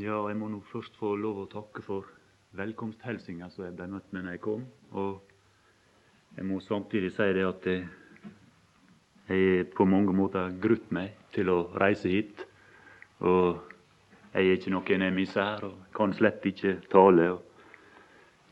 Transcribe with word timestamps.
Ja, 0.00 0.22
jeg 0.24 0.38
må 0.40 0.46
nå 0.48 0.62
først 0.70 0.94
få 0.96 1.10
lov 1.20 1.42
å 1.42 1.50
takke 1.52 1.82
for 1.84 2.06
velkomsthilsinga 2.56 3.50
som 3.52 3.66
jeg 3.66 3.74
ble 3.76 3.90
møtt 3.92 4.06
med 4.16 4.24
når 4.24 4.38
jeg 4.38 4.40
kom. 4.46 4.62
Og 4.96 5.18
jeg 6.38 6.46
må 6.48 6.60
samtidig 6.64 7.10
si 7.12 7.26
det 7.36 7.42
at 7.44 7.68
jeg, 7.68 7.82
jeg 9.28 9.66
på 9.76 9.84
mange 9.84 10.14
måter 10.16 10.54
grutt 10.64 10.88
meg 10.96 11.12
til 11.36 11.52
å 11.52 11.58
reise 11.76 12.08
hit. 12.08 12.40
Og 13.20 13.60
jeg 14.32 14.46
er 14.46 14.56
ikke 14.56 14.72
noen 14.72 15.04
emissær 15.10 15.68
og 15.68 15.84
kan 15.92 16.16
slett 16.16 16.48
ikke 16.48 16.78
tale. 16.88 17.28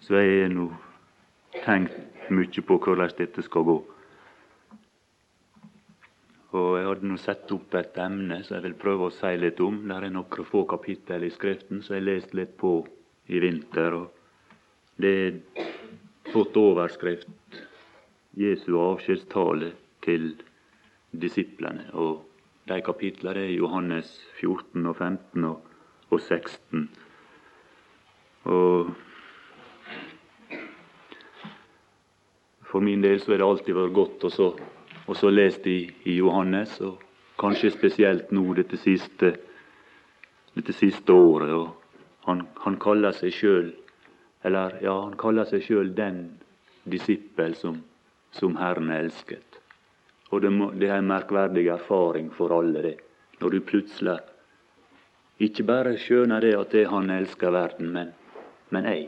Så 0.05 0.21
jeg 0.21 0.43
har 0.43 0.53
nå 0.53 0.69
tenkt 1.65 2.29
mye 2.29 2.67
på 2.69 2.77
hvordan 2.85 3.17
dette 3.17 3.49
skal 3.49 3.65
gå. 3.65 3.79
Og 6.51 6.71
jeg 6.75 6.87
hadde 6.89 7.07
nå 7.07 7.17
satt 7.23 7.53
opp 7.55 7.75
et 7.79 7.99
emne 8.03 8.41
som 8.43 8.57
jeg 8.57 8.65
vil 8.65 8.79
prøve 8.79 9.07
å 9.07 9.15
si 9.15 9.31
litt 9.39 9.61
om. 9.63 9.77
Der 9.87 10.07
er 10.09 10.11
noen 10.11 10.47
få 10.49 10.65
kapittel 10.71 11.23
i 11.23 11.31
Skriften 11.31 11.85
som 11.85 11.95
jeg 11.95 12.03
har 12.03 12.09
lest 12.09 12.35
litt 12.35 12.57
på 12.59 12.73
i 13.31 13.39
vinter. 13.39 13.95
og 13.95 14.11
Det 14.99 15.13
er 15.27 15.39
fått 16.33 16.57
overskrift 16.59 17.29
'Jesu 18.35 18.75
avskjedstale 18.79 19.73
til 20.03 20.43
disiplene'. 21.15 21.95
Og 21.95 22.25
de 22.67 22.81
kapitlene 22.83 23.47
er 23.47 23.55
Johannes 23.55 24.11
14 24.41 24.87
og 24.87 24.97
15 24.97 25.45
og, 25.45 25.63
og 26.11 26.21
16. 26.21 26.91
Og 28.45 28.91
for 32.71 32.81
min 32.81 33.03
del 33.03 33.21
så 33.21 33.33
har 33.33 33.39
det 33.39 33.47
alltid 33.47 33.75
vært 33.75 33.95
godt 33.95 34.25
å 34.25 34.31
så 34.35 34.53
og 35.11 35.17
så 35.19 35.31
lest 35.31 35.67
i, 35.67 35.91
i 36.07 36.17
Johannes, 36.21 36.77
og 36.87 37.03
kanskje 37.41 37.73
spesielt 37.75 38.31
nå 38.31 38.45
dette 38.55 38.79
siste, 38.79 39.35
dette 40.55 40.75
siste 40.77 41.13
året. 41.13 41.51
og 41.51 42.29
Han, 42.29 42.45
han 42.63 42.77
kaller 42.79 43.17
seg 43.17 43.35
sjøl 43.35 43.73
eller 44.43 44.79
ja, 44.81 44.95
han 45.03 45.17
kaller 45.21 45.49
seg 45.49 45.65
sjøl 45.67 45.93
den 45.97 46.23
disippel 46.89 47.55
som, 47.59 47.83
som 48.33 48.57
Herren 48.57 48.91
elsket. 48.95 49.59
Og 50.31 50.41
det, 50.45 50.53
må, 50.55 50.71
det, 50.73 50.89
er 50.89 51.01
en 51.01 51.11
merkverdig 51.11 51.67
erfaring 51.75 52.31
for 52.33 52.55
alle, 52.57 52.83
det. 52.85 52.97
Når 53.41 53.57
du 53.57 53.61
plutselig 53.67 54.17
ikke 55.41 55.67
bare 55.69 55.97
skjønner 56.01 56.45
det 56.45 56.55
at 56.57 56.73
det 56.77 56.87
han 56.89 57.11
elsker 57.13 57.53
verden, 57.53 57.91
men, 57.93 58.15
men 58.71 58.89
jeg. 58.89 59.07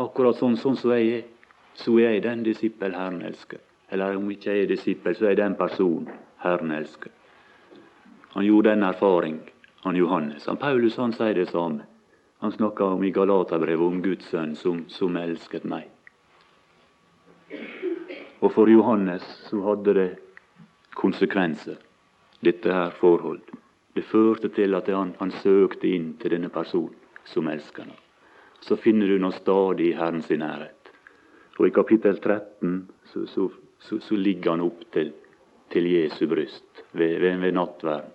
Akkurat 0.00 0.38
sånn, 0.38 0.56
sånn 0.60 0.78
som 0.78 0.94
jeg 0.94 1.12
er, 1.18 1.30
så 1.74 1.98
er 1.98 2.14
jeg 2.14 2.24
den 2.24 2.44
disippel 2.46 2.94
Herren 2.96 3.24
elsker. 3.26 3.60
Eller 3.88 4.16
om 4.16 4.30
ikke 4.30 4.50
jeg 4.50 4.64
er 4.64 4.70
disippel, 4.72 5.16
så 5.16 5.30
er 5.30 5.38
den 5.38 5.56
person 5.58 6.08
Herren 6.42 6.70
elsker. 6.70 7.10
Han 8.34 8.44
gjorde 8.44 8.70
den 8.70 8.82
erfaring, 8.82 9.40
han 9.84 9.96
Johannes. 9.96 10.46
Han 10.46 10.56
Paulus 10.56 10.96
han 10.96 11.12
sier 11.12 11.34
det 11.34 11.48
samme. 11.50 11.84
Han 12.42 12.52
snakker 12.52 12.96
om 12.96 13.04
i 13.04 13.12
Galaterbrevet 13.14 13.86
om 13.86 14.02
Guds 14.02 14.26
sønn 14.28 14.56
som, 14.56 14.84
som 14.88 15.16
elsket 15.16 15.64
meg. 15.64 15.86
Og 18.40 18.50
for 18.52 18.68
Johannes 18.68 19.24
så 19.46 19.60
hadde 19.64 19.94
det 19.96 20.08
konsekvenser, 20.98 21.78
dette 22.44 22.72
her 22.72 22.92
forhold. 22.98 23.40
Det 23.94 24.04
førte 24.04 24.50
til 24.52 24.74
at 24.74 24.90
han, 24.92 25.14
han 25.20 25.32
søkte 25.40 25.88
inn 25.88 26.14
til 26.20 26.34
denne 26.34 26.50
personen 26.52 26.98
som 27.24 27.48
elsker 27.48 27.86
ham. 27.86 28.00
Så 28.60 28.76
finner 28.76 29.08
du 29.08 29.18
nå 29.20 29.30
stadig 29.32 29.90
i 29.92 29.96
Herren 29.96 30.22
sin 30.22 30.42
nærhet. 30.42 30.90
Og 31.58 31.68
i 31.68 31.74
kapittel 31.74 32.18
13 32.18 32.88
så, 33.12 33.26
så 33.30 33.48
så, 33.84 33.98
så 34.00 34.16
ligger 34.16 34.50
han 34.50 34.64
opp 34.64 34.84
til, 34.92 35.12
til 35.72 35.88
Jesu 35.90 36.26
bryst 36.28 36.84
ved, 36.92 37.18
ved, 37.20 37.40
ved 37.42 37.52
nattverden. 37.52 38.12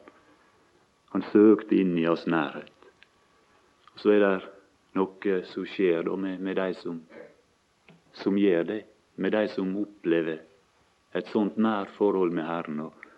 Han 1.14 1.26
søkte 1.32 1.78
inn 1.78 1.96
i 1.98 2.08
oss 2.10 2.28
nærhet. 2.30 2.74
Og 3.94 4.02
Så 4.02 4.14
er 4.14 4.24
det 4.24 4.34
noe 4.98 5.40
som 5.50 5.66
skjer 5.70 6.06
da 6.06 6.16
med, 6.18 6.42
med 6.42 6.58
de 6.58 6.74
som, 6.78 7.00
som 8.14 8.38
gjør 8.38 8.64
det, 8.70 8.84
med 9.16 9.34
de 9.34 9.48
som 9.54 9.74
opplever 9.82 10.42
et 11.18 11.30
sånt 11.34 11.58
nært 11.58 11.94
forhold 11.98 12.34
med 12.34 12.46
Herren. 12.46 12.84
Og, 12.86 13.10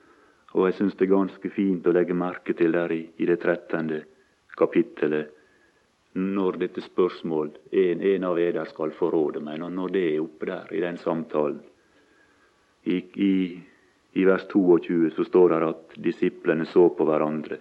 og 0.56 0.68
jeg 0.68 0.80
syns 0.80 0.96
det 1.00 1.08
er 1.08 1.16
ganske 1.16 1.52
fint 1.56 1.88
å 1.88 1.96
legge 1.96 2.16
merke 2.18 2.56
til 2.58 2.76
der 2.76 2.92
i, 2.96 3.04
i 3.16 3.28
det 3.28 3.40
13. 3.44 3.92
kapittelet, 4.60 5.38
når 6.20 6.58
dette 6.60 6.84
spørsmål 6.84 7.54
en, 7.72 8.02
en 8.04 8.26
av 8.28 8.40
eder 8.40 8.68
skal 8.68 8.92
forråde 8.98 9.40
meg, 9.44 9.62
når 9.64 9.94
det 9.96 10.08
er 10.10 10.24
oppe 10.24 10.50
der 10.50 10.74
i 10.76 10.82
den 10.84 11.00
samtalen. 11.00 11.62
I, 12.84 12.98
i, 12.98 13.62
I, 14.14 14.26
vers 14.26 14.48
22 14.48 15.12
så 15.16 15.24
står 15.24 15.50
det 15.50 15.68
at 15.68 15.96
disiplene 15.96 16.66
så 16.66 16.90
på 16.90 17.06
hverandre. 17.06 17.58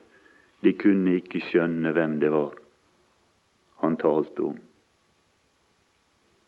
De 0.61 0.73
kunne 0.73 1.19
ikke 1.21 1.43
skjønne 1.45 1.93
hvem 1.97 2.19
det 2.21 2.33
var 2.33 2.57
han 3.81 3.97
talte 3.97 4.43
om. 4.43 4.59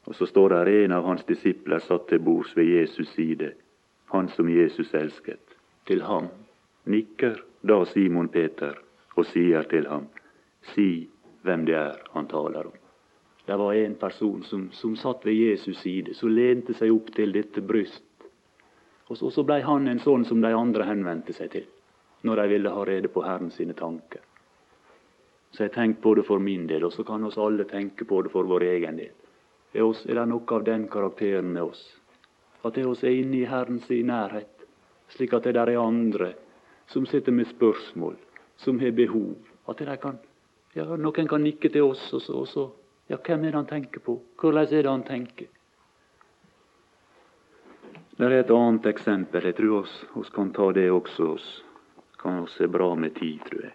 Og 0.04 0.14
Så 0.14 0.26
står 0.26 0.48
det 0.48 0.84
en 0.84 0.92
av 0.92 1.04
hans 1.04 1.24
disipler 1.24 1.78
satt 1.78 2.08
til 2.08 2.20
bords 2.20 2.56
ved 2.56 2.66
Jesus 2.66 3.08
side, 3.14 3.52
han 4.12 4.28
som 4.28 4.50
Jesus 4.50 4.94
elsket. 4.94 5.56
Til 5.86 6.02
ham 6.02 6.28
nikker 6.84 7.38
da 7.62 7.84
Simon 7.86 8.28
Peter 8.28 8.76
og 9.16 9.26
sier 9.26 9.62
til 9.70 9.86
ham, 9.86 10.08
si 10.74 11.08
hvem 11.42 11.64
det 11.66 11.76
er 11.78 12.02
han 12.12 12.26
taler 12.26 12.66
om. 12.66 12.78
Det 13.46 13.56
var 13.58 13.74
en 13.74 13.94
person 13.94 14.42
som, 14.42 14.68
som 14.72 14.96
satt 14.96 15.24
ved 15.26 15.34
Jesus 15.34 15.78
side, 15.82 16.14
som 16.14 16.30
lente 16.30 16.74
seg 16.74 16.92
opp 16.94 17.10
til 17.14 17.32
dette 17.34 17.62
bryst 17.62 18.04
og 19.12 19.32
så, 19.32 19.44
blei 19.44 19.60
han 19.66 19.88
en 19.88 20.00
sånn 20.00 20.24
som 20.24 20.40
de 20.40 20.52
andre 20.56 20.86
henvendte 20.88 21.34
seg 21.36 21.50
til 21.52 21.70
når 22.22 22.38
de 22.38 22.50
ville 22.52 22.70
ha 22.70 22.84
rede 22.86 23.08
på 23.10 23.24
Herren 23.26 23.50
sine 23.50 23.74
tanker. 23.74 24.20
Så 25.50 25.64
jeg 25.64 25.72
tenker 25.74 26.02
på 26.04 26.12
det 26.14 26.22
for 26.28 26.38
min 26.38 26.68
del, 26.70 26.84
og 26.86 26.92
så 26.94 27.02
kan 27.04 27.24
oss 27.26 27.38
alle 27.38 27.66
tenke 27.66 28.06
på 28.06 28.20
det 28.22 28.30
for 28.30 28.46
vår 28.46 28.62
egen 28.68 29.00
del. 29.00 29.10
Er, 29.74 29.82
oss, 29.82 30.04
er 30.06 30.20
det 30.20 30.28
noe 30.30 30.54
av 30.54 30.62
den 30.64 30.84
karakteren 30.92 31.50
med 31.50 31.64
oss? 31.64 31.80
At 32.62 32.78
det 32.78 32.86
oss 32.86 33.02
er 33.02 33.18
inne 33.18 33.40
i 33.40 33.48
Herrens 33.50 33.90
nærhet, 33.90 34.66
slik 35.10 35.34
at 35.34 35.48
det 35.48 35.56
der 35.58 35.72
er 35.74 35.82
andre 35.82 36.30
som 36.92 37.08
sitter 37.10 37.34
med 37.34 37.50
spørsmål, 37.50 38.14
som 38.56 38.78
har 38.78 38.94
behov. 38.94 39.34
At 39.66 39.82
det 39.82 39.98
kan, 40.00 40.22
ja, 40.78 40.86
noen 40.94 41.28
kan 41.28 41.42
nikke 41.42 41.72
til 41.74 41.90
oss, 41.90 42.06
og 42.14 42.22
så, 42.22 42.38
og 42.44 42.48
så 42.48 42.70
Ja, 43.10 43.16
hvem 43.18 43.42
er 43.44 43.50
det 43.50 43.58
han 43.58 43.66
tenker 43.66 44.00
på? 44.00 44.14
Hvordan 44.40 44.62
er 44.62 44.84
det 44.86 44.88
han 44.88 45.02
tenker? 45.04 45.48
Det 48.22 48.28
er 48.30 48.36
et 48.38 48.50
annet 48.54 48.84
eksempel. 48.86 49.48
Jeg 49.48 49.56
tror 49.58 49.80
oss, 49.80 50.28
kan 50.30 50.52
ta 50.54 50.68
det 50.70 50.84
også. 50.94 51.24
Oss 51.34 51.46
kan 52.22 52.44
oss 52.44 52.52
se 52.54 52.68
bra 52.70 52.92
med 52.94 53.16
tid, 53.16 53.40
tror 53.48 53.64
jeg. 53.64 53.72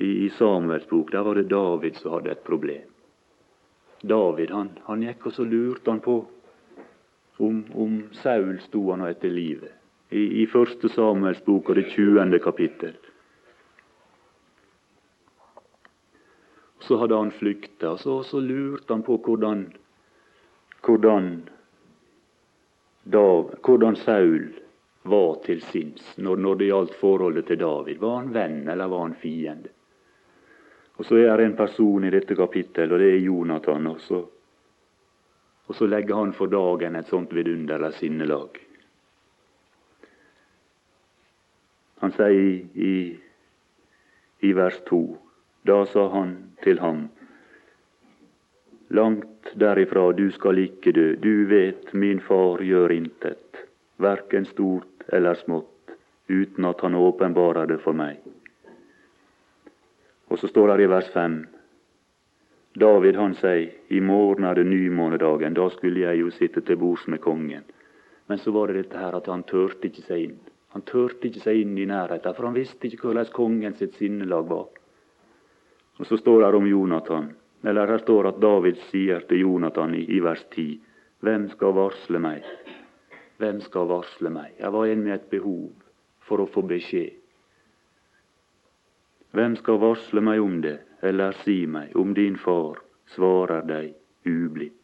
I, 0.00 0.06
i 0.24 0.28
Samuels 0.32 0.86
bok 0.88 1.10
der 1.12 1.26
var 1.26 1.36
det 1.36 1.50
David 1.50 1.98
som 2.00 2.14
hadde 2.14 2.30
et 2.32 2.46
problem. 2.46 2.86
David 4.00 4.54
han, 4.56 4.70
han 4.86 5.04
gikk 5.04 5.26
og 5.28 5.34
så 5.36 5.44
lurte 5.44 5.90
han 5.90 6.00
på 6.00 6.14
om, 7.44 7.58
om 7.74 7.98
Saul 8.22 8.56
sto 8.64 8.86
han 8.88 9.04
etter 9.04 9.36
livet. 9.36 9.76
I, 10.08 10.24
i 10.40 10.46
første 10.48 10.88
Samuels 10.88 11.44
bok 11.44 11.68
og 11.68 11.76
det 11.76 11.90
20. 11.92 12.38
kapittel. 12.40 12.96
Så 16.88 17.02
hadde 17.02 17.20
han 17.20 17.36
flykta, 17.36 17.92
og 17.92 18.00
så, 18.00 18.16
så 18.24 18.40
lurte 18.40 18.96
han 18.96 19.04
på 19.04 19.20
hvordan, 19.28 19.66
hvordan 20.88 21.30
da, 23.10 23.42
hvordan 23.64 23.96
Saul 23.96 24.48
var 25.02 25.34
til 25.44 25.62
sinns 25.64 26.16
når, 26.16 26.36
når, 26.36 26.56
det 26.60 26.68
gjaldt 26.68 26.96
forholdet 27.00 27.46
til 27.48 27.60
David. 27.62 28.00
Var 28.02 28.16
han 28.16 28.32
venn, 28.34 28.58
eller 28.68 28.90
var 28.92 29.06
han 29.06 29.14
fiende? 29.16 29.72
Og 30.98 31.06
Så 31.06 31.16
er 31.16 31.36
det 31.36 31.44
en 31.46 31.56
person 31.56 32.04
i 32.04 32.10
dette 32.10 32.34
kapittelet, 32.36 32.92
og 32.92 32.98
det 32.98 33.12
er 33.12 33.24
Jonathan. 33.24 33.86
også. 33.86 34.24
og 35.66 35.74
så 35.74 35.86
legger 35.86 36.16
han 36.16 36.32
for 36.32 36.46
dagen 36.46 36.96
et 36.96 37.06
sånt 37.06 37.32
vidunderlig 37.32 37.92
sinnelag. 37.94 38.58
Han 42.00 42.12
sier 42.12 42.30
i, 42.30 42.52
i, 42.74 43.20
i 44.40 44.52
vers 44.52 44.80
to 44.86 45.18
Da 45.66 45.84
sa 45.86 46.08
han 46.08 46.36
til 46.62 46.78
ham 46.78 47.08
Langt 48.88 49.52
derifra, 49.54 50.12
du 50.12 50.30
skal 50.32 50.58
ikke 50.58 50.92
dø. 50.92 51.08
Du 51.20 51.44
vet, 51.50 51.92
min 51.92 52.20
far 52.24 52.62
gjør 52.64 52.92
intet, 52.94 53.64
verken 54.00 54.46
stort 54.48 55.04
eller 55.12 55.36
smått, 55.36 55.92
uten 56.28 56.64
at 56.64 56.80
han 56.80 56.96
åpenbarer 56.96 57.68
det 57.68 57.78
for 57.84 57.96
meg. 57.96 58.16
Og 60.28 60.40
så 60.40 60.48
står 60.48 60.76
det 60.76 60.84
i 60.86 60.90
vers 60.92 61.08
fem 61.12 61.40
David 62.78 63.16
han 63.16 63.34
sier 63.34 63.72
i 63.90 64.00
morgen 64.00 64.44
er 64.46 64.54
det 64.54 64.68
nymånedagen, 64.68 65.56
da 65.56 65.66
skulle 65.72 66.04
jeg 66.04 66.20
jo 66.20 66.30
sitte 66.30 66.60
til 66.62 66.78
bords 66.78 67.06
med 67.08 67.20
kongen. 67.24 67.64
Men 68.28 68.38
så 68.38 68.52
var 68.54 68.68
det 68.68 68.84
dette 68.84 69.00
her 69.00 69.16
at 69.16 69.26
han 69.26 69.42
tørte 69.48 69.88
ikke 69.88 70.04
seg 70.04 70.24
inn. 70.28 70.38
Han 70.76 70.84
tørte 70.86 71.26
ikke 71.26 71.42
seg 71.42 71.62
inn 71.62 71.78
i 71.80 71.88
nærheten, 71.88 72.36
for 72.36 72.46
han 72.46 72.56
visste 72.56 72.86
ikke 72.86 73.08
hvordan 73.08 73.32
kongen 73.34 73.74
sitt 73.74 73.96
sinnelag 73.98 74.48
var. 74.48 74.68
Og 75.98 76.06
så 76.06 76.20
står 76.20 76.44
det 76.44 76.60
om 76.60 76.68
Jonathan. 76.68 77.32
Eller 77.64 77.90
her 77.90 78.02
står 78.02 78.28
at 78.30 78.40
David 78.42 78.78
sier 78.90 79.24
til 79.28 79.42
Jonathan 79.42 79.94
i, 79.94 80.20
vers 80.22 80.44
10.: 80.54 80.80
Hvem 81.20 81.48
skal 81.54 81.74
varsle 81.74 82.18
meg? 82.22 82.44
Hvem 83.38 83.60
skal 83.60 83.88
varsle 83.90 84.30
meg? 84.30 84.52
Jeg 84.58 84.72
var 84.72 84.86
en 84.86 85.04
med 85.04 85.14
et 85.14 85.30
behov 85.30 85.70
for 86.20 86.42
å 86.42 86.50
få 86.50 86.62
beskjed. 86.62 87.16
Hvem 89.32 89.56
skal 89.56 89.80
varsle 89.82 90.20
meg 90.20 90.40
om 90.42 90.60
det? 90.62 90.78
eller 91.00 91.32
si 91.44 91.66
meg 91.66 91.96
om 91.96 92.14
din 92.14 92.36
far 92.36 92.80
svarer 93.14 93.62
deg 93.66 93.94
ublidt. 94.26 94.74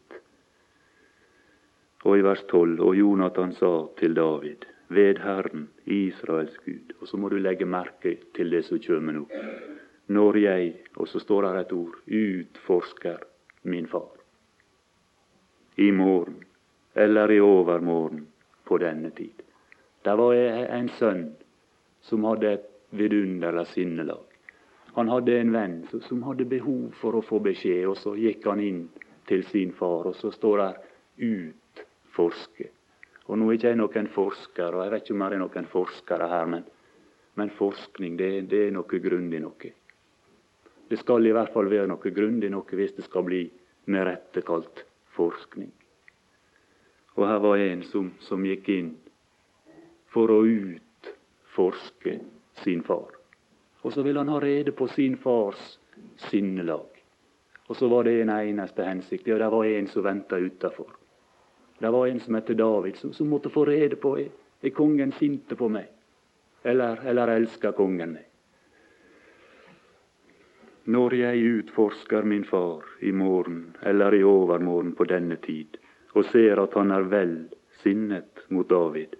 Og 2.05 2.19
i 2.19 2.23
vers 2.25 2.43
12, 2.51 2.79
og 2.85 2.95
Jonathan 2.95 3.53
sa 3.57 3.71
til 3.99 4.13
David, 4.15 4.65
ved 4.93 5.19
Herren, 5.25 5.69
Israels 5.85 6.57
Gud. 6.65 6.93
Og 7.01 7.09
så 7.09 7.17
må 7.17 7.31
du 7.33 7.39
legge 7.41 7.65
merke 7.65 8.17
til 8.37 8.53
det 8.53 8.61
som 8.67 8.79
kommer 8.79 9.17
nå. 9.17 9.25
Når 10.07 10.37
jeg, 10.37 10.73
og 10.95 11.07
så 11.07 11.19
står 11.19 11.47
det 11.47 11.61
et 11.61 11.73
ord, 11.73 11.95
utforsker 12.05 13.23
min 13.63 13.87
far. 13.87 14.11
I 15.77 15.91
morgen, 15.91 16.43
eller 16.95 17.31
i 17.31 17.39
overmorgen, 17.39 18.27
på 18.65 18.77
denne 18.77 19.09
tid. 19.09 19.41
Der 20.05 20.15
var 20.17 20.33
en 20.33 20.89
sønn 20.89 21.25
som 22.01 22.23
hadde 22.23 22.53
et 22.53 22.69
vidunderlig 22.91 23.65
sinnelag. 23.73 24.23
Han 24.95 25.09
hadde 25.11 25.39
en 25.39 25.51
venn 25.51 25.75
som 26.07 26.23
hadde 26.23 26.45
behov 26.47 26.93
for 27.01 27.17
å 27.17 27.23
få 27.25 27.41
beskjed, 27.43 27.83
og 27.89 27.97
så 27.99 28.13
gikk 28.15 28.45
han 28.47 28.61
inn 28.63 28.85
til 29.27 29.43
sin 29.49 29.73
far, 29.75 30.07
og 30.07 30.15
så 30.15 30.31
står 30.31 30.57
det 30.57 30.73
'utforske'. 31.17 32.69
Og 33.27 33.37
Nå 33.37 33.49
er 33.49 33.57
ikke 33.57 33.67
jeg 33.67 33.77
noen 33.77 34.07
forsker, 34.07 34.75
og 34.75 34.83
jeg 34.83 34.91
vet 34.91 35.03
ikke 35.03 35.13
om 35.13 35.19
det 35.19 35.33
er 35.33 35.41
noen 35.41 35.65
forskere 35.65 36.27
her, 36.29 36.45
men, 36.45 36.63
men 37.35 37.49
forskning 37.49 38.17
det, 38.17 38.49
det, 38.49 38.67
er 38.67 38.71
noe 38.71 38.99
grundig 39.07 39.41
noe. 39.41 39.71
Det 40.89 40.99
skal 41.01 41.25
i 41.25 41.33
hvert 41.33 41.53
fall 41.53 41.69
være 41.71 41.89
noe 41.89 42.11
grundig 42.13 42.51
noe 42.53 42.77
hvis 42.77 42.93
det 42.97 43.07
skal 43.07 43.25
bli 43.25 43.41
med 43.89 44.05
rette 44.05 44.41
kalt 44.45 44.83
forskning. 45.15 45.71
Og 47.15 47.27
her 47.27 47.39
var 47.39 47.61
en 47.63 47.83
som, 47.87 48.11
som 48.19 48.43
gikk 48.45 48.69
inn 48.73 48.91
for 50.11 50.31
å 50.31 50.41
utforske 50.45 52.19
sin 52.63 52.83
far. 52.83 53.15
Og 53.85 53.93
så 53.93 54.03
ville 54.03 54.19
han 54.19 54.31
ha 54.33 54.41
rede 54.41 54.73
på 54.75 54.87
sin 54.91 55.17
fars 55.21 55.77
sinnelag. 56.29 56.87
Og 57.67 57.77
så 57.77 57.87
var 57.89 58.05
det 58.05 58.19
en 58.21 58.33
eneste 58.33 58.85
hensikt. 58.85 59.27
Ja, 59.27 59.37
det 59.41 59.49
var 59.49 59.65
en 59.65 59.87
som 59.87 60.05
venta 60.05 60.37
utafor. 60.37 60.95
Det 61.79 61.91
var 61.91 62.07
en 62.07 62.19
som 62.19 62.35
het 62.35 62.47
David, 62.57 62.97
som, 62.97 63.13
som, 63.13 63.27
måtte 63.27 63.49
få 63.49 63.65
rede 63.65 63.95
på 63.95 64.15
er, 64.19 64.29
kongen 64.73 65.11
sinte 65.11 65.55
på 65.55 65.67
meg, 65.69 65.89
eller, 66.63 67.01
eller 67.05 67.33
elsker 67.35 67.75
kongen 67.77 68.15
meg. 68.15 68.29
Når 70.85 71.13
jeg 71.17 71.45
utforsker 71.59 72.27
min 72.29 72.43
far 72.45 72.83
i 73.01 73.11
morgen 73.11 73.75
eller 73.81 74.13
i 74.13 74.23
overmorgen 74.23 74.91
på 74.93 75.07
denne 75.09 75.39
tid, 75.41 75.79
og 76.13 76.27
ser 76.29 76.61
at 76.61 76.75
han 76.77 76.91
er 76.93 77.07
vel 77.09 77.31
sinnet 77.81 78.43
mot 78.53 78.69
David, 78.69 79.15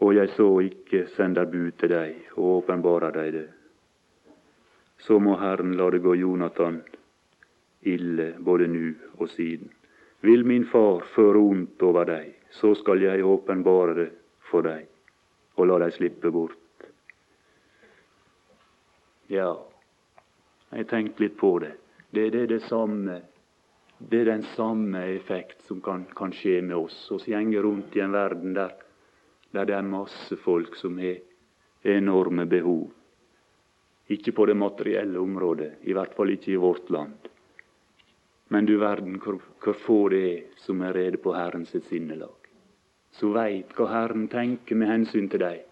og 0.00 0.14
jeg 0.16 0.30
så 0.32 0.46
ikke 0.64 1.04
sender 1.12 1.44
bud 1.52 1.76
til 1.80 1.92
deg 1.92 2.32
og 2.38 2.62
åpenbarer 2.62 3.12
deg 3.18 3.32
det, 3.36 3.46
så 5.04 5.20
må 5.20 5.36
Herren 5.42 5.76
la 5.76 5.90
det 5.92 6.00
gå 6.06 6.16
Jonathan 6.16 6.80
ille 7.84 8.30
både 8.40 8.70
nu 8.72 8.94
og 9.18 9.28
siden. 9.28 9.68
Vil 10.24 10.46
min 10.48 10.64
far 10.64 11.04
føre 11.12 11.44
ondt 11.52 11.82
over 11.84 12.08
deg, 12.08 12.32
så 12.50 12.72
skal 12.80 13.04
jeg 13.04 13.26
åpenbare 13.28 13.94
det 14.00 14.08
for 14.48 14.64
deg 14.64 14.88
og 15.60 15.68
la 15.68 15.78
deg 15.84 15.92
slippe 15.94 16.32
bort. 16.32 16.88
Ja, 19.28 19.52
jeg 20.74 20.88
tenkte 20.90 21.22
litt 21.22 21.36
på 21.38 21.58
det. 21.62 21.74
Det, 22.10 22.30
det, 22.30 22.42
er 22.42 22.50
det 22.54 22.62
samme 22.68 23.20
det 23.98 24.20
er 24.20 24.30
den 24.32 24.42
samme 24.54 25.00
effekt 25.14 25.62
som 25.68 25.80
kan, 25.80 26.04
kan 26.16 26.32
skje 26.34 26.60
med 26.62 26.76
oss. 26.76 26.96
Vi 27.26 27.32
går 27.32 27.62
rundt 27.62 27.96
i 27.96 28.02
en 28.02 28.12
verden 28.12 28.54
der 28.54 28.74
der 29.54 29.68
det 29.70 29.74
er 29.76 29.86
masse 29.86 30.36
folk 30.36 30.74
som 30.76 30.98
har 30.98 31.20
enorme 31.86 32.46
behov. 32.46 32.88
Ikke 34.10 34.32
på 34.32 34.46
det 34.46 34.56
materielle 34.56 35.18
området, 35.18 35.70
i 35.82 35.94
hvert 35.94 36.14
fall 36.16 36.32
ikke 36.34 36.52
i 36.52 36.60
vårt 36.60 36.90
land. 36.90 37.28
Men 38.48 38.66
du 38.66 38.76
verden 38.78 39.20
hvor, 39.22 39.38
hvor 39.62 39.78
få 39.78 40.00
det 40.12 40.24
er 40.32 40.40
som 40.60 40.82
er 40.82 40.94
rede 40.94 41.22
på 41.22 41.32
Herren 41.36 41.64
sitt 41.66 41.86
sinnelag. 41.88 42.50
Som 43.14 43.32
veit 43.36 43.70
hva 43.78 43.86
Herren 43.92 44.26
tenker 44.28 44.76
med 44.76 44.90
hensyn 44.90 45.30
til 45.30 45.44
deg. 45.46 45.62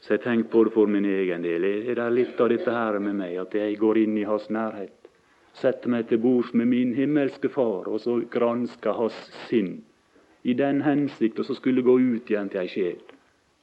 Så 0.00 0.14
jeg 0.14 0.22
tenker 0.24 0.50
på 0.50 0.64
det 0.64 0.72
for 0.72 0.88
min 0.88 1.04
egen 1.04 1.42
del. 1.44 1.64
Er 1.64 1.94
det 1.98 2.08
litt 2.14 2.40
av 2.40 2.48
dette 2.48 2.72
her 2.72 2.98
med 2.98 3.18
meg, 3.20 3.36
at 3.36 3.54
jeg 3.54 3.76
går 3.78 4.00
inn 4.00 4.16
i 4.18 4.24
Hans 4.28 4.48
nærhet? 4.48 4.96
Setter 5.60 5.92
meg 5.92 6.08
til 6.08 6.22
bords 6.22 6.54
med 6.54 6.70
min 6.70 6.94
himmelske 6.96 7.50
Far, 7.52 7.88
og 7.88 8.00
så 8.00 8.20
gransker 8.32 8.96
Hans 8.96 9.18
sinn 9.48 9.80
i 10.42 10.54
den 10.56 10.80
hensikt 10.82 11.38
og 11.38 11.44
så 11.44 11.54
skulle 11.54 11.84
gå 11.84 11.98
ut 12.00 12.30
igjen 12.30 12.48
til 12.48 12.62
ei 12.62 12.70
sjel 12.72 13.00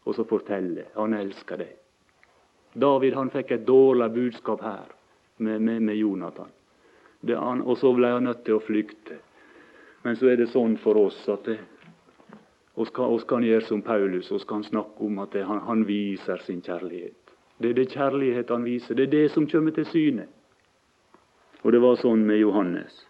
og 0.08 0.16
så 0.16 0.24
fortelle 0.24 0.86
han 0.96 1.16
elsker 1.18 1.60
deg. 1.60 1.74
David 2.78 3.16
han 3.18 3.32
fikk 3.34 3.52
et 3.52 3.66
dårlig 3.68 4.08
budskap 4.14 4.62
her 4.64 4.94
med, 5.44 5.62
med, 5.62 5.82
med 5.90 5.98
Jonathan. 6.00 6.52
Han, 7.28 7.64
og 7.66 7.76
så 7.82 7.92
ble 7.98 8.14
han 8.14 8.28
nødt 8.30 8.46
til 8.46 8.56
å 8.56 8.64
flykte. 8.64 9.18
Men 10.06 10.16
så 10.16 10.30
er 10.32 10.40
det 10.40 10.52
sånn 10.54 10.78
for 10.80 11.00
oss 11.02 11.18
at 11.34 11.50
det, 11.50 11.58
oss 12.78 12.92
kan, 12.94 13.18
han 13.30 13.46
gjøre 13.46 13.66
som 13.66 13.82
Paulus 13.82 14.32
oss 14.32 14.46
kan 14.46 14.64
snakke 14.64 15.02
om 15.06 15.20
at 15.24 15.34
det, 15.34 15.44
han, 15.50 15.64
han, 15.66 15.84
viser 15.90 16.38
sin 16.46 16.62
kjærlighet. 16.62 17.34
Det 17.58 17.72
er 17.72 17.78
det 17.80 17.90
kjærlighet 17.90 18.54
han 18.54 18.66
viser. 18.68 18.96
Det 18.96 19.08
er 19.08 19.14
det 19.16 19.32
som 19.34 19.48
kommer 19.50 19.74
til 19.74 19.88
syne. 19.90 20.28
Og 21.66 21.74
det 21.74 21.82
var 21.82 21.98
sånn 21.98 22.22
med 22.28 22.38
Johannes. 22.44 23.02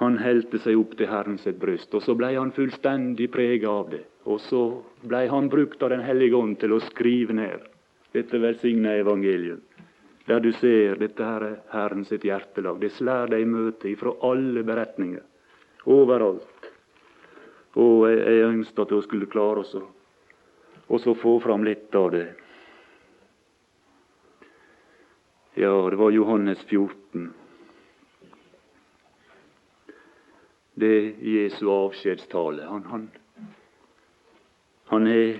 Han 0.00 0.16
helte 0.20 0.58
seg 0.64 0.80
opp 0.80 0.96
til 0.96 1.08
Herren 1.08 1.36
sitt 1.40 1.60
bryst, 1.60 1.92
og 1.96 2.02
så 2.04 2.16
ble 2.16 2.32
han 2.34 2.52
fullstendig 2.56 3.30
prega 3.32 3.70
av 3.82 3.92
det. 3.92 4.02
Og 4.24 4.40
så 4.48 4.62
ble 5.04 5.22
han 5.30 5.48
brukt 5.52 5.82
av 5.84 5.92
Den 5.92 6.04
hellige 6.04 6.36
ånd 6.36 6.58
til 6.60 6.72
å 6.72 6.82
skrive 6.88 7.36
ned 7.36 7.68
dette 8.16 8.40
velsigna 8.40 8.96
evangelium. 8.96 9.60
Der 10.26 10.40
du 10.40 10.50
ser 10.56 10.96
dette 10.98 11.24
her 11.24 11.44
er 11.44 11.56
Herren 11.70 12.04
sitt 12.04 12.24
hjertelag. 12.24 12.80
Det 12.80 12.90
slår 12.96 13.30
deg 13.32 13.44
i 13.44 13.48
møte 13.48 13.92
ifra 13.92 14.16
alle 14.26 14.64
beretninger. 14.66 15.22
Overalt. 15.86 16.55
Og 17.76 18.06
jeg, 18.08 18.18
jeg 18.24 18.50
ønsket 18.50 18.84
at 18.86 18.94
hun 18.96 19.04
skulle 19.04 19.30
klare 19.30 19.64
oss 19.64 21.06
å 21.06 21.16
få 21.20 21.38
fram 21.44 21.64
litt 21.66 21.94
av 21.94 22.10
det. 22.14 22.26
Ja, 25.56 25.72
det 25.90 25.98
var 26.00 26.12
Johannes 26.12 26.62
14. 26.68 27.32
det 30.76 30.88
er 30.92 31.12
Jesu 31.24 31.66
avskjedstale. 31.72 32.66
Han, 32.68 32.82
han, 32.90 33.06
han 34.92 35.06
er 35.06 35.38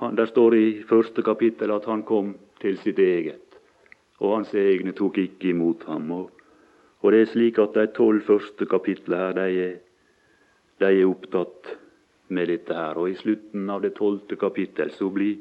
han, 0.00 0.16
Der 0.16 0.26
står 0.26 0.54
i 0.54 0.82
første 0.88 1.22
kapittel 1.22 1.70
at 1.72 1.86
han 1.88 2.02
kom 2.02 2.34
til 2.60 2.76
sitt 2.82 2.98
eget, 2.98 3.54
og 4.18 4.34
hans 4.34 4.52
egne 4.54 4.92
tok 4.92 5.18
ikke 5.18 5.54
imot 5.54 5.86
ham. 5.88 6.10
Og, 6.12 6.30
og 7.00 7.12
det 7.12 7.20
er 7.22 7.30
slik 7.30 7.58
at 7.62 7.78
de 7.78 7.86
tolv 7.96 8.26
første 8.26 8.66
kapitlene 8.66 9.22
her, 9.22 9.32
de 9.38 9.62
er, 9.62 9.76
de 10.78 10.88
er 10.88 11.08
opptatt 11.08 11.76
med 12.28 12.48
dette 12.50 12.74
her. 12.74 12.98
Og 12.98 13.10
i 13.10 13.18
slutten 13.18 13.70
av 13.70 13.82
det 13.84 13.94
tolvte 13.96 14.38
kapittel 14.40 14.90
så 14.94 15.08
blir, 15.12 15.38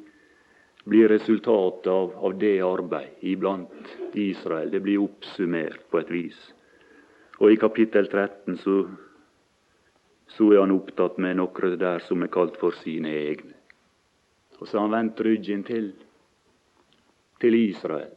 blir 0.86 1.10
resultatet 1.12 1.89
av, 1.92 2.13
av 2.15 2.38
det 2.39 2.60
arbeid 2.63 3.25
iblant 3.25 3.96
Israel 4.13 4.72
det 4.72 4.84
blir 4.86 5.04
oppsummert 5.04 5.89
på 5.89 6.01
et 6.01 6.13
vis. 6.13 6.39
Og 7.42 7.51
i 7.51 7.60
kapittel 7.60 8.08
13 8.08 8.58
så, 8.62 8.77
så 10.32 10.51
er 10.54 10.63
han 10.63 10.75
opptatt 10.75 11.20
med 11.20 11.39
noe 11.42 11.75
der 11.75 12.04
som 12.06 12.24
er 12.24 12.32
kalt 12.32 12.56
for 12.62 12.75
sine 12.84 13.12
egne. 13.12 13.56
Og 14.56 14.70
så 14.70 14.77
har 14.77 14.86
han 14.86 14.94
vendt 14.94 15.20
ryggen 15.20 15.65
til, 15.68 15.89
til 17.44 17.58
Israel, 17.60 18.13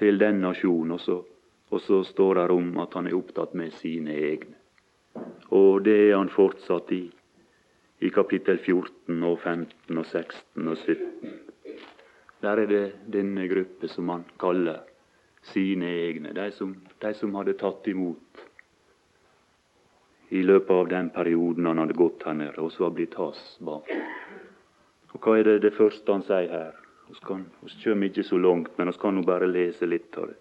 til 0.00 0.16
den 0.18 0.40
nasjonen, 0.40 0.96
og 0.96 1.02
så, 1.04 1.18
og 1.68 1.80
så 1.84 2.00
står 2.04 2.40
det 2.40 2.46
om 2.54 2.72
at 2.80 2.96
han 2.96 3.10
er 3.10 3.18
opptatt 3.18 3.52
med 3.58 3.76
sine 3.76 4.16
egne. 4.16 4.61
Og 5.52 5.82
det 5.84 5.96
er 6.08 6.16
han 6.16 6.30
fortsatt 6.32 6.92
i, 6.96 7.02
i 8.00 8.10
kapittel 8.14 8.58
14 8.58 9.22
og 9.28 9.38
15 9.38 9.98
og 9.98 10.06
16 10.06 10.68
og 10.68 10.76
17. 10.76 11.34
Der 12.42 12.62
er 12.62 12.66
det 12.66 12.84
denne 13.12 13.46
gruppe 13.50 13.88
som 13.88 14.08
han 14.10 14.24
kaller 14.40 14.80
sine 15.52 15.90
egne, 16.06 16.32
de 16.34 16.50
som, 16.54 16.74
de 17.02 17.14
som 17.18 17.34
hadde 17.38 17.58
tatt 17.58 17.86
imot 17.90 18.42
i 20.32 20.42
løpet 20.42 20.70
av 20.72 20.88
den 20.88 21.10
perioden 21.12 21.66
han 21.68 21.82
hadde 21.82 21.98
gått 21.98 22.24
her 22.24 22.36
nede, 22.38 22.56
og 22.62 22.72
så 22.72 22.86
var 22.86 22.94
blitt 22.96 23.18
hans 23.20 23.42
barn. 23.60 24.06
Og 25.12 25.18
Hva 25.20 25.36
er 25.38 25.44
det, 25.44 25.58
det 25.66 25.74
første 25.76 26.14
han 26.14 26.24
sier 26.24 26.48
her? 26.48 26.78
Vi 27.10 27.18
kommer 27.84 28.08
ikke 28.08 28.24
så 28.24 28.38
langt, 28.40 28.72
men 28.78 28.88
vi 28.88 28.96
kan 29.02 29.18
jo 29.20 29.26
bare 29.28 29.50
lese 29.50 29.86
litt 29.86 30.16
av 30.16 30.30
det. 30.30 30.38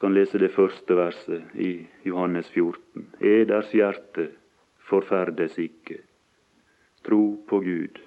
Vi 0.00 0.06
kan 0.06 0.14
lese 0.14 0.38
det 0.40 0.54
første 0.54 0.96
verset 0.96 1.50
i 1.60 1.86
Johannes 2.08 2.48
14. 2.48 3.02
Eders 3.20 3.68
hjerte 3.76 4.30
forferdes 4.88 5.58
ikke. 5.60 5.98
Tro 7.04 7.36
på 7.48 7.58
Gud 7.60 8.00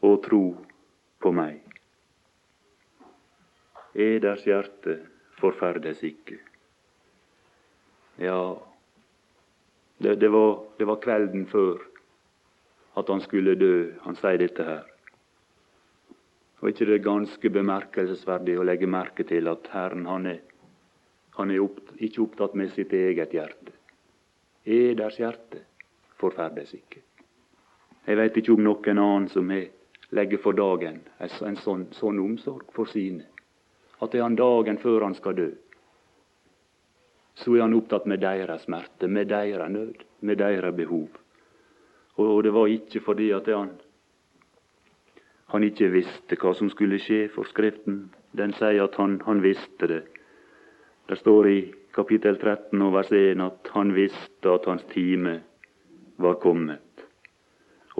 og 0.00 0.22
tro 0.24 0.46
på 1.20 1.34
meg. 1.36 1.60
Eders 3.92 4.46
hjerte 4.48 5.02
forferdes 5.36 6.00
ikke. 6.00 6.40
Ja, 8.16 8.56
det, 10.00 10.16
det, 10.16 10.32
var, 10.32 10.64
det, 10.78 10.88
var, 10.88 11.02
kvelden 11.04 11.44
før 11.52 11.84
at 12.96 13.12
han 13.12 13.20
skulle 13.20 13.52
dø. 13.60 13.74
Han 14.08 14.16
sier 14.16 14.40
dette 14.40 14.64
her. 14.64 14.91
Og 16.62 16.70
ikke 16.70 16.86
det 16.86 16.94
er 16.94 17.04
ganske 17.04 17.50
bemerkelsesverdig 17.50 18.56
å 18.58 18.64
legge 18.66 18.86
merke 18.86 19.26
til 19.26 19.50
at 19.50 19.66
Herren 19.74 20.06
han 20.06 20.28
er, 20.30 20.40
han 21.36 21.50
er 21.50 21.62
opp, 21.64 21.80
ikke 21.98 22.22
opptatt 22.22 22.54
med 22.54 22.70
sitt 22.70 22.92
eget 22.94 23.34
hjerte. 23.34 23.74
Eders 24.62 25.18
hjerte 25.18 25.64
forferdes 26.20 26.70
ikke. 26.76 27.02
Jeg 28.06 28.18
veit 28.18 28.36
ikke 28.38 28.54
om 28.54 28.62
noen 28.62 28.98
annen 28.98 29.28
som 29.30 29.50
har 29.50 29.66
legger 30.12 30.38
for 30.44 30.56
dagen 30.56 31.00
en 31.18 31.56
sånn, 31.56 31.86
sånn 31.96 32.20
omsorg 32.20 32.70
for 32.76 32.90
sine. 32.90 33.24
At 34.02 34.12
det 34.12 34.20
er 34.20 34.26
han 34.26 34.38
dagen 34.38 34.78
før 34.82 35.06
han 35.06 35.14
skal 35.16 35.36
dø, 35.38 35.50
så 37.38 37.54
er 37.56 37.64
han 37.64 37.74
opptatt 37.74 38.06
med 38.10 38.20
deres 38.20 38.66
smerte, 38.66 39.08
med 39.08 39.30
deres 39.32 39.70
nød, 39.72 40.02
med 40.20 40.38
deres 40.38 40.74
behov. 40.76 41.08
Og 42.20 42.42
det 42.44 42.52
var 42.52 42.68
ikke 42.68 43.00
fordi 43.00 43.30
at 43.32 43.48
han, 43.48 43.70
han 45.52 45.64
ikke 45.66 45.90
visste 45.92 46.36
hva 46.40 46.54
som 46.56 46.70
skulle 46.72 46.98
skje, 47.02 47.26
for 47.34 47.48
Skriften 47.48 48.06
den 48.36 48.54
sier 48.56 48.86
at 48.86 48.96
han, 49.00 49.18
han 49.26 49.42
visste 49.44 49.88
det. 49.90 50.02
Det 51.08 51.18
står 51.20 51.48
i 51.50 51.58
kapittel 51.92 52.38
13 52.40 52.80
og 52.80 52.94
vers 52.96 53.12
1 53.12 53.42
at 53.44 53.72
han 53.74 53.92
visste 53.92 54.52
at 54.52 54.68
hans 54.70 54.84
time 54.94 55.38
var 56.16 56.38
kommet. 56.40 57.06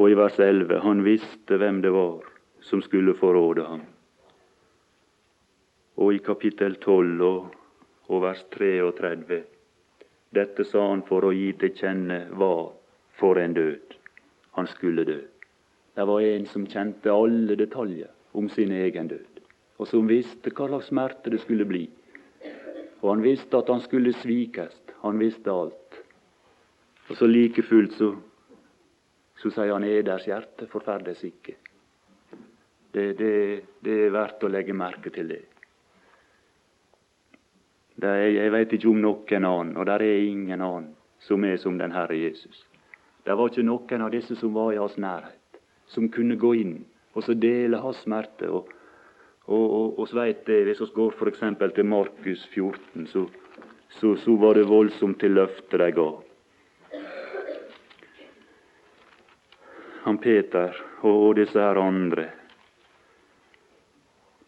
Og 0.00 0.11
i 0.11 0.16
vers 0.16 0.38
11 0.40 0.80
han 0.80 1.04
visste 1.04 1.59
hvem 1.61 1.82
det 1.85 1.92
var 1.92 2.25
som 2.64 2.80
skulle 2.82 3.14
forråde 3.18 3.66
ham. 3.68 3.82
Og 6.00 6.14
i 6.14 6.23
kapittel 6.25 6.78
12 6.80 7.21
og, 7.26 7.50
og 8.09 8.23
vers 8.25 8.47
33 8.56 9.42
dette 10.32 10.64
sa 10.64 10.87
han 10.88 11.02
for 11.04 11.26
å 11.28 11.35
gi 11.37 11.50
til 11.61 11.75
kjenne 11.76 12.23
hva 12.32 12.54
for 13.21 13.37
en 13.37 13.52
død 13.52 13.99
han 14.56 14.68
skulle 14.71 15.04
dø. 15.04 15.18
Det 15.94 16.04
var 16.08 16.20
en 16.25 16.46
som 16.49 16.66
kjente 16.66 17.12
alle 17.12 17.56
detaljer 17.56 18.11
om 18.32 18.49
sin 18.49 18.72
egen 18.72 19.08
død, 19.08 19.40
og 19.76 19.88
som 19.88 20.08
visste 20.08 20.52
hva 20.54 20.70
slags 20.70 20.88
smerte 20.88 21.32
det 21.32 21.42
skulle 21.42 21.68
bli. 21.68 21.84
Og 23.02 23.08
han 23.11 23.25
visste 23.25 23.58
at 23.58 23.68
han 23.68 23.82
skulle 23.82 24.14
svikes. 24.14 24.78
Han 25.02 25.18
visste 25.18 25.50
alt. 25.50 25.96
Og 27.11 27.16
så 27.18 27.26
like 27.26 27.62
fullt 27.66 27.96
så 27.99 28.14
så 29.42 29.50
sier 29.50 29.72
han 29.75 29.84
eders 29.84 30.26
hjerte 30.28 30.68
forferdes 30.70 31.25
ikke. 31.26 31.56
Det, 32.92 33.06
det, 33.18 33.32
det, 33.82 33.96
er 34.04 34.12
verdt 34.14 34.44
å 34.44 34.50
legge 34.52 34.76
merke 34.76 35.11
til 35.11 35.32
det. 35.32 35.40
det 37.96 38.11
er, 38.11 38.26
jeg 38.37 38.52
veit 38.52 38.75
ikke 38.76 38.90
om 38.92 39.00
noen 39.02 39.46
annen, 39.49 39.76
og 39.76 39.88
det 39.88 39.96
er 39.96 40.26
ingen 40.28 40.61
annen 40.61 40.92
som 41.22 41.44
er 41.49 41.56
som 41.58 41.78
den 41.80 41.94
Herre 41.94 42.18
Jesus. 42.20 42.62
Det 43.25 43.34
var 43.38 43.50
ikke 43.50 43.66
noen 43.66 44.04
av 44.06 44.12
disse 44.14 44.37
som 44.38 44.54
var 44.54 44.75
i 44.75 44.78
hans 44.78 44.99
nærhet, 45.00 45.41
som 45.92 46.08
kunne 46.12 46.38
gå 46.40 46.54
inn 46.58 46.80
og 47.12 47.26
så 47.26 47.37
dele 47.37 47.80
hans 47.82 48.02
smerte. 48.06 48.49
og 48.49 48.70
og, 49.42 49.62
og, 49.75 49.99
og 49.99 50.08
vet 50.14 50.49
jeg, 50.49 50.64
Hvis 50.64 50.80
vi 50.80 50.87
går 50.94 51.14
f.eks. 51.18 51.40
til 51.75 51.84
Markus 51.84 52.49
14, 52.54 53.06
så, 53.06 53.26
så, 53.88 54.14
så 54.16 54.37
var 54.38 54.54
det 54.54 54.68
voldsomt 54.68 55.18
til 55.20 55.34
løftet 55.34 55.80
de 55.80 55.90
ga. 55.92 56.11
han 60.02 60.18
Peter 60.18 60.76
og, 61.02 61.28
og 61.28 61.34
disse 61.38 61.58
her 61.58 61.78
andre. 61.78 62.28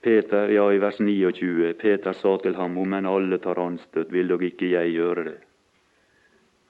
Peter, 0.05 0.51
ja, 0.53 0.67
i 0.73 0.81
vers 0.83 0.99
29, 1.01 1.73
Peter 1.81 2.13
sa 2.13 2.37
til 2.43 2.57
ham, 2.59 2.77
om 2.79 2.93
enn 2.93 3.09
alle 3.09 3.39
tar 3.41 3.61
anstøt, 3.63 4.11
vil 4.13 4.29
dog 4.29 4.43
ikke 4.45 4.69
jeg 4.75 4.93
gjøre 4.93 5.25
det. 5.31 5.37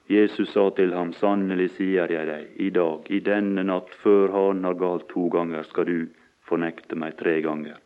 Jesus 0.06 0.50
sa 0.52 0.66
til 0.76 0.92
ham, 0.92 1.14
sannelig 1.16 1.70
sier 1.78 2.10
jeg 2.12 2.28
deg, 2.28 2.50
i 2.60 2.68
dag, 2.74 3.06
i 3.08 3.22
denne 3.24 3.64
natt, 3.64 3.92
før 4.02 4.34
hanen 4.34 4.68
har 4.68 4.76
galt 4.76 5.06
to 5.08 5.30
ganger, 5.32 5.64
skal 5.64 5.88
du 5.88 5.96
fornekte 6.44 6.98
meg 7.00 7.16
tre 7.16 7.38
ganger. 7.44 7.78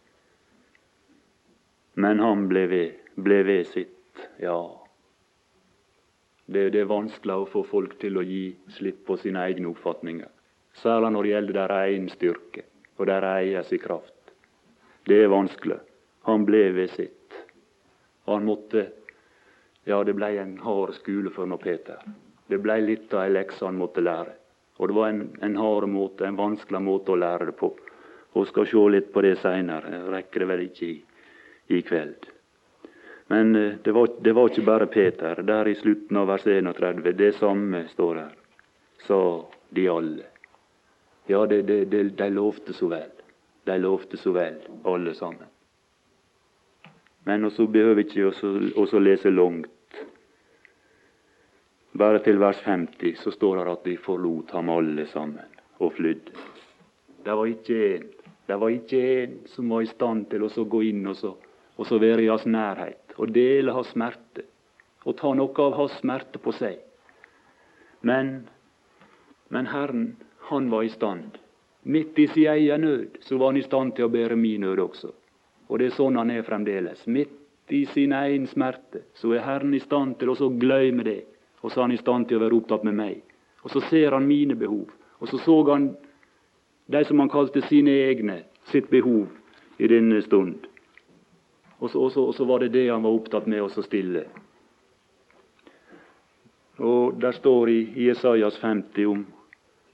Men 1.94 2.18
han 2.22 2.48
ble 2.50 2.64
ved, 2.70 2.98
ble 3.14 3.38
ved 3.46 3.70
sitt, 3.70 4.26
ja. 4.42 4.58
Det, 6.48 6.70
det 6.75 6.82
er 6.82 6.90
vanskelig 6.90 7.38
å 7.38 7.48
få 7.52 7.62
folk 7.68 7.98
til 8.02 8.18
å 8.18 8.26
gi 8.26 8.50
slipp 8.75 9.04
på 9.06 9.18
sine 9.20 9.44
egne 9.46 9.70
oppfatninger. 9.70 10.30
Særlig 10.78 11.12
når 11.14 11.26
det 11.26 11.32
gjelder 11.34 11.58
deres 11.60 11.88
egen 11.88 12.08
styrke 12.10 12.64
og 12.98 13.10
deres 13.10 13.42
eies 13.42 13.82
kraft. 13.82 14.32
Det 15.06 15.22
er 15.22 15.30
vanskelig. 15.30 15.78
Han 16.26 16.46
ble 16.48 16.64
ved 16.75 16.90
sitt. 16.92 17.37
Han 18.26 18.46
måtte 18.48 18.88
Ja, 19.85 20.02
det 20.04 20.14
blei 20.18 20.37
en 20.38 20.58
hard 20.62 20.94
skole 20.99 21.30
for 21.30 21.47
noe, 21.47 21.61
Peter. 21.62 22.02
Det 22.49 22.58
blei 22.64 22.80
litt 22.82 23.12
av 23.14 23.26
ei 23.26 23.35
lekse 23.35 23.64
han 23.66 23.78
måtte 23.78 24.04
lære. 24.04 24.35
Og 24.78 24.88
det 24.88 24.97
var 24.97 25.12
en, 25.12 25.23
en 25.42 25.56
hard 25.58 25.88
måte, 25.90 26.26
en 26.26 26.38
vanskelig 26.38 26.80
måte 26.82 27.12
å 27.12 27.20
lære 27.20 27.50
det 27.50 27.56
på. 27.58 27.73
Og 28.37 28.49
skal 28.49 28.68
se 28.70 28.88
litt 28.92 29.12
på 29.12 29.23
det 29.25 29.37
seinere. 29.42 30.04
Rekker 30.12 30.44
det 30.44 30.50
vel 30.52 30.64
ikke 30.68 30.87
i, 30.87 30.97
i 31.75 31.82
kveld. 31.82 32.28
Men 33.28 33.56
eh, 33.56 33.75
det 33.85 33.92
var, 33.92 34.08
det 34.25 34.32
var, 34.32 34.49
ikke 34.49 34.66
bare 34.68 34.87
Peter. 34.87 35.42
Der 35.42 35.68
i 35.68 35.75
slutten 35.75 36.16
av 36.16 36.30
vers 36.30 36.47
31, 36.47 37.12
det 37.18 37.35
samme 37.37 37.85
står 37.92 38.23
her, 38.23 38.35
sa 39.06 39.20
de 39.76 39.88
alle. 39.92 40.30
Ja, 41.28 41.44
de, 41.47 41.62
de, 41.62 41.85
de, 41.85 42.02
de 42.16 42.30
lovte 42.32 42.73
så 42.73 42.88
vel. 42.88 43.11
De 43.68 43.76
lovte 43.78 44.16
så 44.16 44.32
vel, 44.32 44.62
alle 44.88 45.12
sammen. 45.14 45.50
Men 47.28 47.50
så 47.52 47.66
behøver 47.66 48.06
ikke 48.06 48.30
også 48.80 49.00
lese 49.04 49.30
langt. 49.30 49.99
Bare 51.99 52.23
til 52.25 52.38
vers 52.40 52.61
50 52.64 53.18
så 53.20 53.32
står 53.35 53.58
det 53.58 53.73
at 53.73 53.85
de 53.85 53.97
forlot 54.00 54.54
ham 54.56 54.70
alle 54.73 55.04
sammen 55.11 55.58
og 55.78 55.92
flydde. 55.99 56.32
Det 57.25 57.35
var 57.37 57.50
ikke 57.50 57.80
en 57.97 58.06
det 58.49 58.56
var 58.56 58.73
ikke 58.73 59.00
en 59.23 59.32
som 59.52 59.68
var 59.68 59.82
i 59.85 59.90
stand 59.90 60.30
til 60.30 60.47
å 60.47 60.49
gå 60.49 60.78
inn 60.88 61.02
og, 61.11 61.16
så, 61.20 61.35
og 61.76 61.85
så 61.85 61.99
være 62.00 62.23
i 62.25 62.30
hans 62.30 62.47
nærhet 62.49 63.12
og 63.18 63.35
dele 63.35 63.75
hans 63.76 63.90
smerte 63.92 64.47
og 65.04 65.18
ta 65.18 65.35
noe 65.37 65.64
av 65.66 65.76
hans 65.76 65.99
smerte 66.00 66.40
på 66.40 66.54
seg. 66.56 66.78
Men, 68.00 68.49
men 69.52 69.68
Herren 69.68 70.08
han 70.49 70.73
var 70.73 70.87
i 70.87 70.92
stand. 70.92 71.37
Midt 71.82 72.16
i 72.18 72.26
sin 72.32 72.49
egen 72.54 72.87
nød 72.87 73.20
så 73.20 73.37
var 73.37 73.52
han 73.52 73.61
i 73.61 73.68
stand 73.68 73.97
til 73.97 74.08
å 74.08 74.12
bære 74.16 74.37
min 74.37 74.64
nød 74.64 74.80
også. 74.87 75.12
Og 75.68 75.78
det 75.78 75.88
er 75.88 75.96
sånn 75.96 76.16
han 76.16 76.30
er 76.32 76.46
fremdeles. 76.46 77.04
Midt 77.06 77.72
i 77.75 77.84
sin 77.92 78.14
egen 78.16 78.46
smerte 78.48 79.04
så 79.18 79.34
er 79.37 79.44
Herren 79.44 79.75
i 79.76 79.82
stand 79.82 80.16
til 80.20 80.32
å 80.32 80.50
glemme 80.60 81.04
det. 81.04 81.20
Og 81.60 81.70
så 81.70 81.80
er 81.80 81.88
han 81.88 81.96
i 81.96 82.00
stand 82.00 82.28
til 82.28 82.38
å 82.38 82.44
være 82.46 82.56
opptatt 82.56 82.87
med 82.88 82.96
meg. 82.96 83.20
Og 83.64 83.72
så 83.72 83.82
ser 83.90 84.14
han 84.16 84.28
mine 84.28 84.56
behov. 84.56 84.88
Og 85.18 85.28
så 85.28 85.40
så 85.42 85.58
han 85.72 85.90
de 86.88 87.04
som 87.04 87.20
han 87.20 87.28
kalte 87.28 87.60
sine 87.68 87.92
egne, 88.08 88.42
sitt 88.72 88.88
behov 88.90 89.26
i 89.76 89.88
denne 89.90 90.22
stund. 90.25 90.66
Og 91.78 91.90
så, 91.90 92.00
og 92.00 92.12
så, 92.12 92.25
og 92.30 92.34
så 92.34 92.46
var 92.48 92.62
det 92.64 92.72
det 92.72 92.88
han 92.88 93.04
var 93.04 93.14
opptatt 93.14 93.46
med 93.46 93.62
å 93.62 93.82
stille. 93.82 94.25
Og 96.78 97.18
Der 97.20 97.34
står 97.34 97.70
i 97.70 97.80
Jesajas 98.06 98.56
50 98.62 99.06
om 99.10 99.26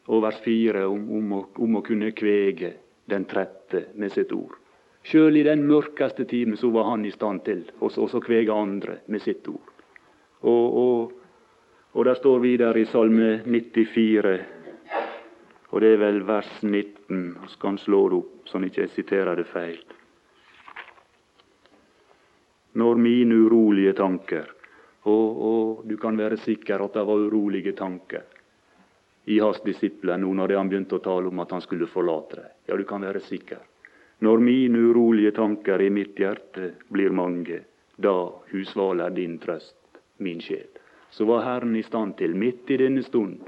og 0.07 0.23
vers 0.23 0.41
4 0.45 0.85
om, 0.87 1.05
om, 1.17 1.33
å, 1.33 1.41
om, 1.65 1.79
å, 1.79 1.83
kunne 1.85 2.13
kvege 2.17 2.75
den 3.09 3.25
trette 3.29 3.87
med 3.97 4.13
sitt 4.13 4.33
ord. 4.37 4.59
Sjøl 5.05 5.37
i 5.37 5.45
den 5.45 5.67
mørkeste 5.69 6.25
timen 6.25 6.57
så 6.57 6.71
var 6.73 6.89
han 6.89 7.05
i 7.05 7.13
stand 7.13 7.45
til 7.45 7.65
å 7.81 8.21
kvege 8.25 8.53
andre 8.53 8.99
med 9.07 9.21
sitt 9.21 9.47
ord. 9.49 9.73
Og, 10.45 10.79
og, 10.81 11.13
og 11.93 12.09
der 12.09 12.17
står 12.17 12.41
videre 12.41 12.81
i 12.81 12.89
Salme 12.89 13.43
94, 13.45 14.35
og 15.71 15.83
det 15.83 15.91
er 15.93 16.01
vel 16.01 16.23
vers 16.25 16.51
19, 16.63 17.37
Så 17.49 17.61
kan 17.61 17.79
slå 17.79 18.09
det 18.09 18.17
opp 18.17 18.49
sånn 18.49 18.65
at 18.65 18.77
jeg 18.77 18.89
ikke 18.89 18.95
siterer 18.95 19.37
det 19.37 19.47
feil. 19.51 19.81
Når 22.75 22.97
mine 22.99 23.37
urolige 23.45 23.93
tanker 23.93 24.49
og, 25.05 25.43
og 25.49 25.85
du 25.85 25.97
kan 26.01 26.17
være 26.17 26.41
sikker 26.41 26.81
at 26.81 26.97
det 26.97 27.05
var 27.05 27.27
urolige 27.29 27.75
tanker 27.77 28.25
i 29.29 29.39
hans 29.41 29.61
disipler 29.65 30.17
nå 30.21 30.33
når 30.37 30.57
han 30.57 30.71
begynte 30.73 30.97
å 30.97 31.05
tale 31.05 31.29
om 31.29 31.41
at 31.45 31.53
han 31.53 31.65
skulle 31.65 31.89
forlate 31.89 32.41
dem. 32.41 32.51
Ja, 32.69 32.77
du 32.77 32.85
kan 32.89 33.05
være 33.05 33.21
sikker. 33.25 33.61
Når 34.21 34.39
mine 34.39 34.79
urolige 34.79 35.33
tanker 35.35 35.83
i 35.83 35.91
mitt 35.91 36.19
hjerte 36.19 36.75
blir 36.93 37.11
mange, 37.11 37.61
da 37.97 38.15
husvaler 38.53 39.11
din 39.11 39.39
trøst, 39.39 39.77
min 40.19 40.41
sjel. 40.41 40.69
Så 41.11 41.27
var 41.27 41.45
Herren 41.45 41.77
i 41.77 41.83
stand 41.83 42.17
til, 42.19 42.35
midt 42.37 42.71
i 42.71 42.79
denne 42.79 43.03
stund, 43.03 43.43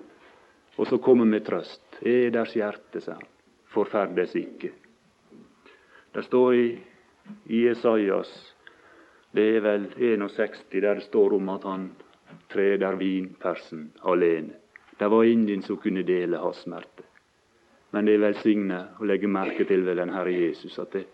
og 0.76 0.86
så 0.86 0.98
komme 0.98 1.24
med 1.24 1.46
trøst. 1.46 1.82
Eders 2.02 2.54
hjerte, 2.54 3.00
sa 3.00 3.16
han, 3.16 3.30
forferdes 3.72 4.34
ikke. 4.36 4.72
Det 6.12 6.24
står 6.24 6.54
i, 6.54 6.66
i 7.50 7.62
det 9.36 9.46
er 9.56 9.60
vel 9.60 9.88
61, 9.98 10.62
der 10.72 10.94
det 10.94 11.02
står 11.04 11.34
om 11.36 11.48
at 11.52 11.64
han 11.68 11.90
treder 12.48 12.96
vinpersen 12.96 13.90
alene. 14.04 14.54
Det 14.98 15.10
var 15.12 15.24
ingen 15.24 15.62
som 15.62 15.76
kunne 15.76 16.02
dele 16.02 16.40
hans 16.40 16.62
smerte. 16.64 17.05
Men 17.96 18.04
det 18.04 18.18
er 18.18 18.26
velsignet 18.26 18.98
å 19.00 19.06
legge 19.08 19.28
merke 19.32 19.64
til 19.64 19.86
ved 19.86 19.96
den 19.96 20.10
Herre 20.12 20.34
Jesus 20.34 20.74
at 20.82 20.92
det, 20.92 21.06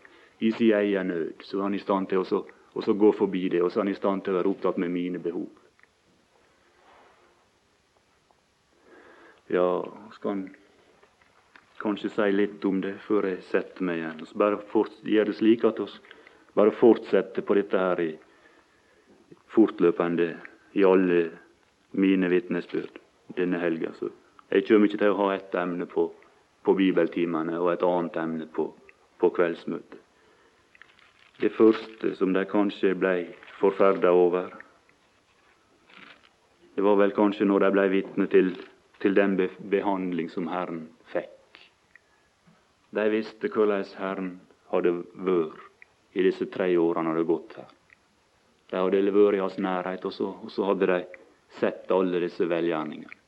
i 0.42 0.48
sin 0.50 0.72
egen 0.74 1.12
nød 1.12 1.44
så 1.46 1.60
er 1.60 1.68
han 1.68 1.76
i 1.78 1.78
stand 1.78 2.08
til 2.10 2.24
å 2.26 2.94
gå 2.98 3.10
forbi 3.14 3.44
det, 3.52 3.60
og 3.62 3.70
så 3.70 3.78
er 3.78 3.84
han 3.84 3.92
i 3.92 3.98
stand 4.00 4.24
til 4.26 4.34
å 4.34 4.40
være 4.40 4.50
opptatt 4.50 4.80
med 4.82 4.90
mine 4.90 5.20
behov. 5.22 5.46
Ja, 9.52 9.84
skal 10.16 10.30
han 10.32 10.42
kanskje 11.78 12.10
si 12.10 12.26
litt 12.34 12.64
om 12.66 12.80
det 12.82 12.96
før 13.06 13.28
jeg 13.30 13.44
setter 13.52 13.86
meg 13.86 14.00
igjen. 14.00 14.24
Så 14.26 14.40
bare 14.42 14.58
gjør 15.12 15.30
det 15.30 15.36
slik 15.38 15.66
at 15.68 15.78
vi 15.78 15.86
bare 16.58 16.74
fortsetter 16.80 17.46
på 17.46 17.58
dette 17.60 17.78
her 17.78 18.02
i 18.02 18.08
fortløpende 19.54 20.28
i 20.74 20.82
alle 20.88 21.20
mine 21.94 22.32
vitnesbyrd 22.32 22.98
denne 23.38 23.62
helga. 23.62 23.94
Så 24.00 24.10
jeg 24.50 24.66
kommer 24.66 24.90
ikke 24.90 25.02
til 25.04 25.14
å 25.14 25.20
ha 25.20 25.30
ett 25.36 25.54
emne 25.62 25.86
på, 25.86 26.08
på 26.62 26.74
bibeltimene 26.78 27.58
og 27.58 27.72
et 27.72 27.84
annet 27.86 28.18
emne 28.22 28.46
på, 28.54 28.68
på 29.18 29.30
kveldsmøtet. 29.34 29.98
Det 31.42 31.50
første 31.56 32.12
som 32.14 32.34
de 32.34 32.44
kanskje 32.46 32.94
ble 32.94 33.14
forferda 33.58 34.12
over, 34.14 34.52
det 36.74 36.84
var 36.86 37.00
vel 37.00 37.14
kanskje 37.16 37.48
når 37.48 37.66
de 37.66 37.70
ble 37.74 37.86
vitne 37.92 38.28
til, 38.30 38.52
til 39.02 39.16
den 39.18 39.34
be 39.40 39.48
behandling 39.72 40.30
som 40.30 40.46
Herren 40.48 40.84
fikk. 41.12 41.58
De 42.94 43.08
visste 43.12 43.50
hvordan 43.50 43.84
Herren 43.98 44.32
hadde 44.70 44.94
vært 45.26 45.68
i 46.12 46.24
disse 46.26 46.46
tre 46.52 46.68
årene 46.76 47.08
han 47.10 47.16
hadde 47.16 47.28
gått 47.28 47.56
her. 47.58 47.72
De 48.70 48.80
hadde 48.80 49.16
vært 49.16 49.36
i 49.36 49.42
hans 49.42 49.58
nærhet, 49.58 50.04
og 50.08 50.14
så, 50.14 50.30
og 50.44 50.52
så 50.52 50.70
hadde 50.70 50.88
de 50.92 51.00
sett 51.58 51.90
alle 51.92 52.22
disse 52.22 52.46
velgjerningene. 52.48 53.21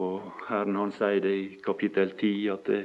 Og 0.00 0.44
Herren 0.48 0.76
han 0.76 0.92
sier 0.96 1.20
det 1.20 1.32
i 1.36 1.48
kapittel 1.64 2.14
10 2.16 2.48
at 2.52 2.68
det, 2.70 2.82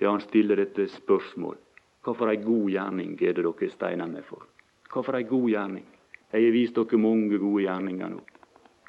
ja, 0.00 0.10
han 0.10 0.22
stiller 0.24 0.58
dette 0.58 0.88
spørsmål. 0.90 1.58
Hva 2.02 2.14
for 2.18 2.32
ei 2.32 2.40
god 2.42 2.70
gjerning 2.72 3.14
er 3.22 3.36
det 3.36 3.44
dere 3.46 3.70
steiner 3.70 4.10
meg 4.10 4.24
for? 4.26 4.42
Hva 4.90 5.04
for 5.06 5.14
ei 5.14 5.26
god 5.28 5.48
gjerning? 5.52 5.84
Jeg 6.32 6.46
har 6.48 6.54
vist 6.54 6.74
dere 6.74 6.98
mange 6.98 7.38
gode 7.38 7.62
gjerninger 7.62 8.10
nå. 8.10 8.22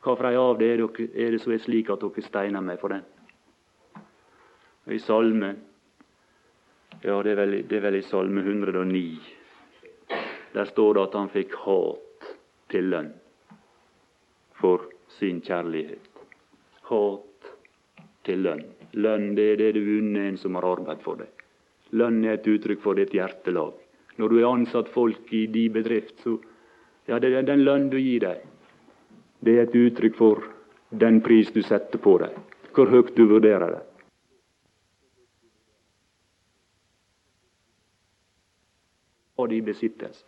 Hva 0.03 0.15
for 0.17 0.29
ei 0.29 0.39
av 0.39 0.57
det 0.57 0.71
er, 0.73 0.81
dere, 0.81 1.09
er 1.13 1.35
det 1.35 1.41
som 1.43 1.53
er 1.53 1.61
slik 1.61 1.91
at 1.93 2.01
dere 2.01 2.25
steiner 2.25 2.65
meg 2.65 2.81
for 2.81 2.95
den? 2.95 3.05
I 4.89 4.99
Salme 4.99 5.53
Ja, 7.03 7.17
det 7.23 7.33
er 7.33 7.35
vel, 7.35 7.53
det 7.67 7.77
er 7.77 7.83
vel 7.83 7.97
i 7.99 8.05
Salme 8.07 8.41
109. 8.41 9.19
Der 10.53 10.65
står 10.69 10.93
det 10.93 11.03
at 11.03 11.15
han 11.19 11.31
fikk 11.33 11.55
hat 11.65 12.27
til 12.71 12.89
lønn 12.93 13.09
for 14.59 14.87
sin 15.17 15.41
kjærlighet. 15.43 16.12
Hat 16.89 17.53
til 18.27 18.43
lønn. 18.43 18.65
Lønn 18.93 19.31
det 19.37 19.45
er 19.53 19.61
det 19.61 19.71
du 19.77 19.81
unner 19.99 20.29
en 20.29 20.37
som 20.37 20.55
har 20.59 20.67
arbeidet 20.67 21.03
for 21.05 21.19
deg. 21.19 21.29
Lønn 21.93 22.23
er 22.25 22.37
et 22.37 22.49
uttrykk 22.49 22.81
for 22.83 22.97
ditt 22.97 23.13
hjertelag. 23.15 23.73
Når 24.17 24.29
du 24.29 24.39
er 24.39 24.49
ansatt 24.49 24.89
folk 24.93 25.31
i 25.33 25.45
din 25.51 25.73
bedrift, 25.73 26.19
så 26.23 26.37
ja, 27.07 27.19
det 27.19 27.33
er 27.33 27.47
den 27.47 27.63
lønn 27.65 27.89
du 27.91 27.97
gir 27.97 28.23
dem. 28.23 28.43
Det 29.43 29.57
er 29.57 29.65
et 29.65 29.75
uttrykk 29.75 30.19
for 30.19 30.43
den 30.89 31.19
pris 31.25 31.49
du 31.51 31.61
setter 31.65 31.99
på 31.99 32.17
dem, 32.21 32.37
hvor 32.75 32.91
høyt 32.91 33.15
du 33.17 33.25
vurderer 33.31 33.73
det. 33.73 33.81
Og 39.41 39.49
de 39.49 39.59
besittelse. 39.65 40.23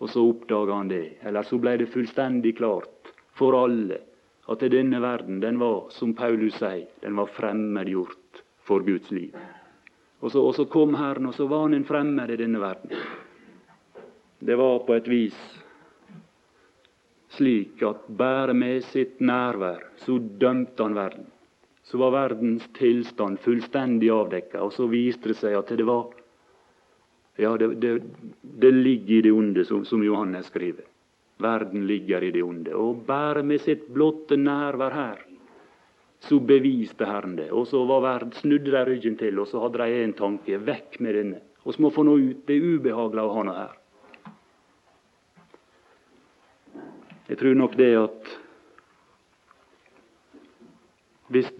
Og 0.00 0.08
så 0.08 0.22
oppdaga 0.24 0.76
han 0.76 0.88
det. 0.88 1.18
Eller 1.26 1.44
så 1.44 1.58
ble 1.60 1.74
det 1.80 1.90
fullstendig 1.92 2.54
klart 2.56 3.10
for 3.36 3.56
alle 3.56 3.98
at 4.48 4.62
denne 4.72 5.00
verden, 5.02 5.40
den 5.40 5.58
var, 5.60 5.90
som 5.94 6.14
Paulus 6.14 6.56
sier, 6.58 6.86
den 7.02 7.16
var 7.16 7.30
fremmedgjort 7.34 8.44
for 8.66 8.84
Guds 8.86 9.10
liv. 9.10 9.36
Og 10.20 10.32
så, 10.32 10.42
og 10.42 10.54
så 10.56 10.66
kom 10.68 10.94
Herren, 10.98 11.26
og 11.30 11.34
så 11.34 11.46
var 11.48 11.66
han 11.66 11.74
en 11.74 11.88
fremmed 11.88 12.30
i 12.30 12.38
denne 12.40 12.60
verden. 12.60 12.92
Det 14.40 14.56
var 14.56 14.82
på 14.86 14.96
et 14.96 15.08
vis 15.08 15.36
slik 17.30 17.82
at 17.86 18.08
bare 18.18 18.54
med 18.56 18.82
sitt 18.90 19.20
nærvær 19.22 19.84
så 20.02 20.18
dømte 20.18 20.82
han 20.82 20.96
verden. 20.98 21.28
Så 21.86 21.98
var 21.98 22.14
verdens 22.14 22.66
tilstand 22.76 23.40
fullstendig 23.44 24.10
avdekka, 24.14 24.62
og 24.62 24.74
så 24.74 24.88
viste 24.90 25.30
det 25.30 25.38
seg 25.40 25.56
at 25.58 25.70
det 25.76 25.86
var 25.88 26.10
Ja, 27.40 27.54
det, 27.56 27.78
det, 27.80 28.02
det 28.42 28.70
ligger 28.74 29.14
i 29.14 29.20
det 29.24 29.30
onde, 29.32 29.62
som, 29.64 29.84
som 29.88 30.02
Johannes 30.04 30.50
skriver. 30.50 30.84
Verden 31.40 31.86
ligger 31.86 32.24
i 32.24 32.30
det 32.34 32.42
onde. 32.44 32.74
Og 32.76 33.02
bare 33.06 33.42
med 33.46 33.62
sitt 33.64 33.86
blotte 33.92 34.36
nærvær 34.36 34.94
her, 34.94 35.26
så 36.20 36.38
beviste 36.44 37.08
Herren 37.08 37.36
det. 37.38 37.50
Og 37.52 37.66
så 37.66 37.80
var 37.88 38.04
verden, 38.04 38.32
snudde 38.36 38.72
de 38.72 38.84
ryggen 38.84 39.16
til, 39.16 39.38
og 39.40 39.48
så 39.48 39.62
hadde 39.64 39.80
de 39.80 40.02
en 40.04 40.16
tanke 40.16 40.60
vekk 40.66 41.00
med 41.00 41.16
denne. 41.16 41.40
Vi 41.64 41.76
må 41.80 41.90
få 41.92 42.04
noe 42.04 42.20
ut. 42.20 42.44
Det 42.48 42.56
er 42.56 42.76
ubehagelig 42.76 43.24
å 43.24 43.34
ha 43.36 43.44
noe 43.48 43.58
her. 43.60 43.76
Jeg 47.30 47.38
tror 47.38 47.54
nok 47.54 47.76
det 47.78 47.90
at 47.94 48.30
hvis, 51.30 51.50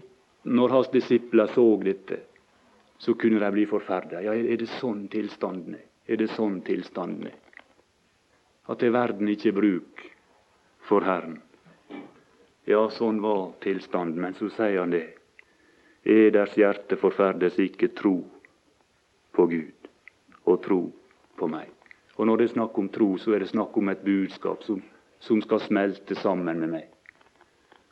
når 0.43 0.73
hans 0.75 0.89
disipler 0.91 1.47
så 1.55 1.63
dette, 1.79 2.17
så 3.01 3.15
kunne 3.15 3.39
de 3.39 3.51
bli 3.55 3.63
forferda. 3.69 4.19
Ja, 4.21 4.33
er 4.35 4.59
det 4.59 4.67
sånn 4.81 5.05
tilstanden 5.09 5.77
er? 5.79 5.87
Er 6.11 6.19
det 6.19 6.27
sånn 6.35 6.59
tilstanden 6.67 7.29
er? 7.31 7.37
At 8.71 8.79
det 8.79 8.87
er 8.89 8.95
verden 8.95 9.31
ikke 9.31 9.51
bruk 9.55 10.05
for 10.87 11.03
Herren. 11.03 11.41
Ja, 12.69 12.85
sånn 12.93 13.19
var 13.23 13.51
tilstanden. 13.63 14.21
Men 14.23 14.37
så 14.37 14.47
sier 14.55 14.79
han 14.79 14.95
det. 14.95 15.03
Eders 16.07 16.55
hjerte 16.57 16.97
forferdes 16.97 17.59
ikke 17.59 17.91
tro 17.97 18.15
på 19.35 19.45
Gud 19.51 19.91
og 20.47 20.63
tro 20.63 20.81
på 21.37 21.51
meg. 21.51 21.67
Og 22.15 22.25
når 22.27 22.39
det 22.39 22.47
er 22.47 22.55
snakk 22.55 22.79
om 22.79 22.89
tro, 22.93 23.11
så 23.21 23.35
er 23.35 23.43
det 23.43 23.51
snakk 23.51 23.77
om 23.77 23.91
et 23.91 24.01
budskap 24.05 24.63
som 24.65 24.81
som 25.21 25.41
skal 25.41 25.59
smelte 25.61 26.15
sammen 26.15 26.59
med 26.59 26.69
meg. 26.69 26.87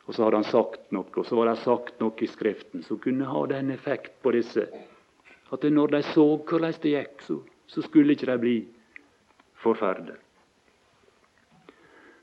Og 0.06 0.14
så 0.14 0.24
hadde 0.24 0.40
han 0.40 0.48
sagt 0.48 0.88
noe, 0.94 1.06
og 1.14 1.26
så 1.26 1.36
var 1.38 1.52
det 1.52 1.60
sagt 1.62 2.00
noe 2.02 2.16
i 2.18 2.26
Skriften 2.26 2.82
som 2.82 2.98
kunne 2.98 3.28
ha 3.30 3.44
den 3.52 3.70
effekt 3.70 4.16
på 4.24 4.32
disse 4.34 4.66
at 5.50 5.66
når 5.66 5.94
de 5.94 6.00
så 6.10 6.24
hvordan 6.36 6.74
det 6.82 6.94
gikk, 6.94 7.22
så, 7.26 7.36
så 7.66 7.82
skulle 7.82 8.14
ikke 8.14 8.26
de 8.30 8.36
bli 8.42 8.56
forferdet. 9.62 10.18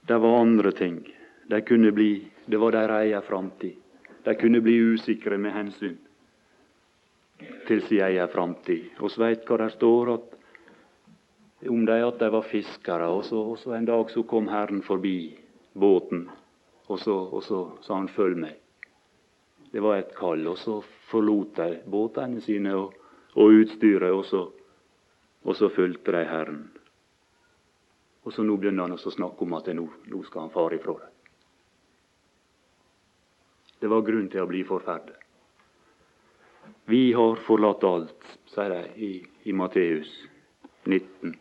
Det 0.08 0.18
var 0.18 0.40
andre 0.40 0.72
ting. 0.72 1.16
De 1.48 1.62
kunne 1.62 1.92
bli, 1.92 2.28
Det 2.46 2.58
var 2.58 2.72
deres 2.72 3.02
egen 3.04 3.22
framtid. 3.22 3.76
De 4.24 4.36
kunne 4.36 4.62
bli 4.62 4.76
usikre 4.78 5.38
med 5.38 5.52
hensyn 5.52 5.98
til 7.68 7.82
sin 7.82 8.02
egen 8.06 8.28
framtid. 8.32 8.86
Vi 9.00 9.10
veit 9.20 9.44
hva 9.44 9.58
det 9.58 9.74
står, 9.74 10.14
at 10.14 11.68
om 11.68 11.84
dem 11.86 12.08
at 12.08 12.20
de 12.20 12.30
var 12.32 12.48
fiskere. 12.48 13.10
Og 13.12 13.26
så, 13.26 13.42
og 13.52 13.60
så, 13.60 13.74
en 13.76 13.86
dag 13.86 14.10
så 14.12 14.24
kom 14.24 14.48
Herren 14.48 14.82
forbi 14.82 15.36
båten, 15.74 16.30
og 16.88 17.00
så, 17.00 17.18
og 17.18 17.44
så 17.44 17.62
sa 17.82 17.96
han 17.96 18.08
'følg 18.08 18.40
meg'. 18.46 18.56
Det 19.72 19.82
var 19.84 19.98
et 19.98 20.16
kall. 20.16 20.48
Og 20.48 20.58
så 20.58 20.82
forlot 21.12 21.56
de 21.56 21.80
båtene 21.86 22.42
sine 22.42 22.76
og, 22.76 22.94
og 23.36 23.52
utstyret, 23.52 24.12
og 24.12 24.26
så, 24.26 24.48
og 25.44 25.56
så 25.56 25.70
fulgte 25.70 26.12
de 26.12 26.24
Herren. 26.26 26.77
Og 28.28 28.34
så 28.36 28.44
nå 28.44 28.58
begynner 28.60 28.90
han 28.90 28.98
å 28.98 29.12
snakke 29.14 29.46
om 29.46 29.54
at 29.56 29.70
nå, 29.72 29.86
nå 30.12 30.18
skal 30.28 30.44
han 30.44 30.52
fare 30.52 30.76
ifra 30.76 30.98
dem. 31.00 31.14
Det 33.80 33.88
var 33.88 34.04
grunn 34.04 34.28
til 34.28 34.44
å 34.44 34.50
bli 34.50 34.66
forferdet. 34.68 35.16
Vi 36.92 37.14
har 37.16 37.40
forlatt 37.46 37.86
alt, 37.88 38.28
sier 38.52 38.74
de 38.74 39.06
i, 39.06 39.12
i 39.48 39.56
Matteus 39.56 40.12
19. 40.84 41.38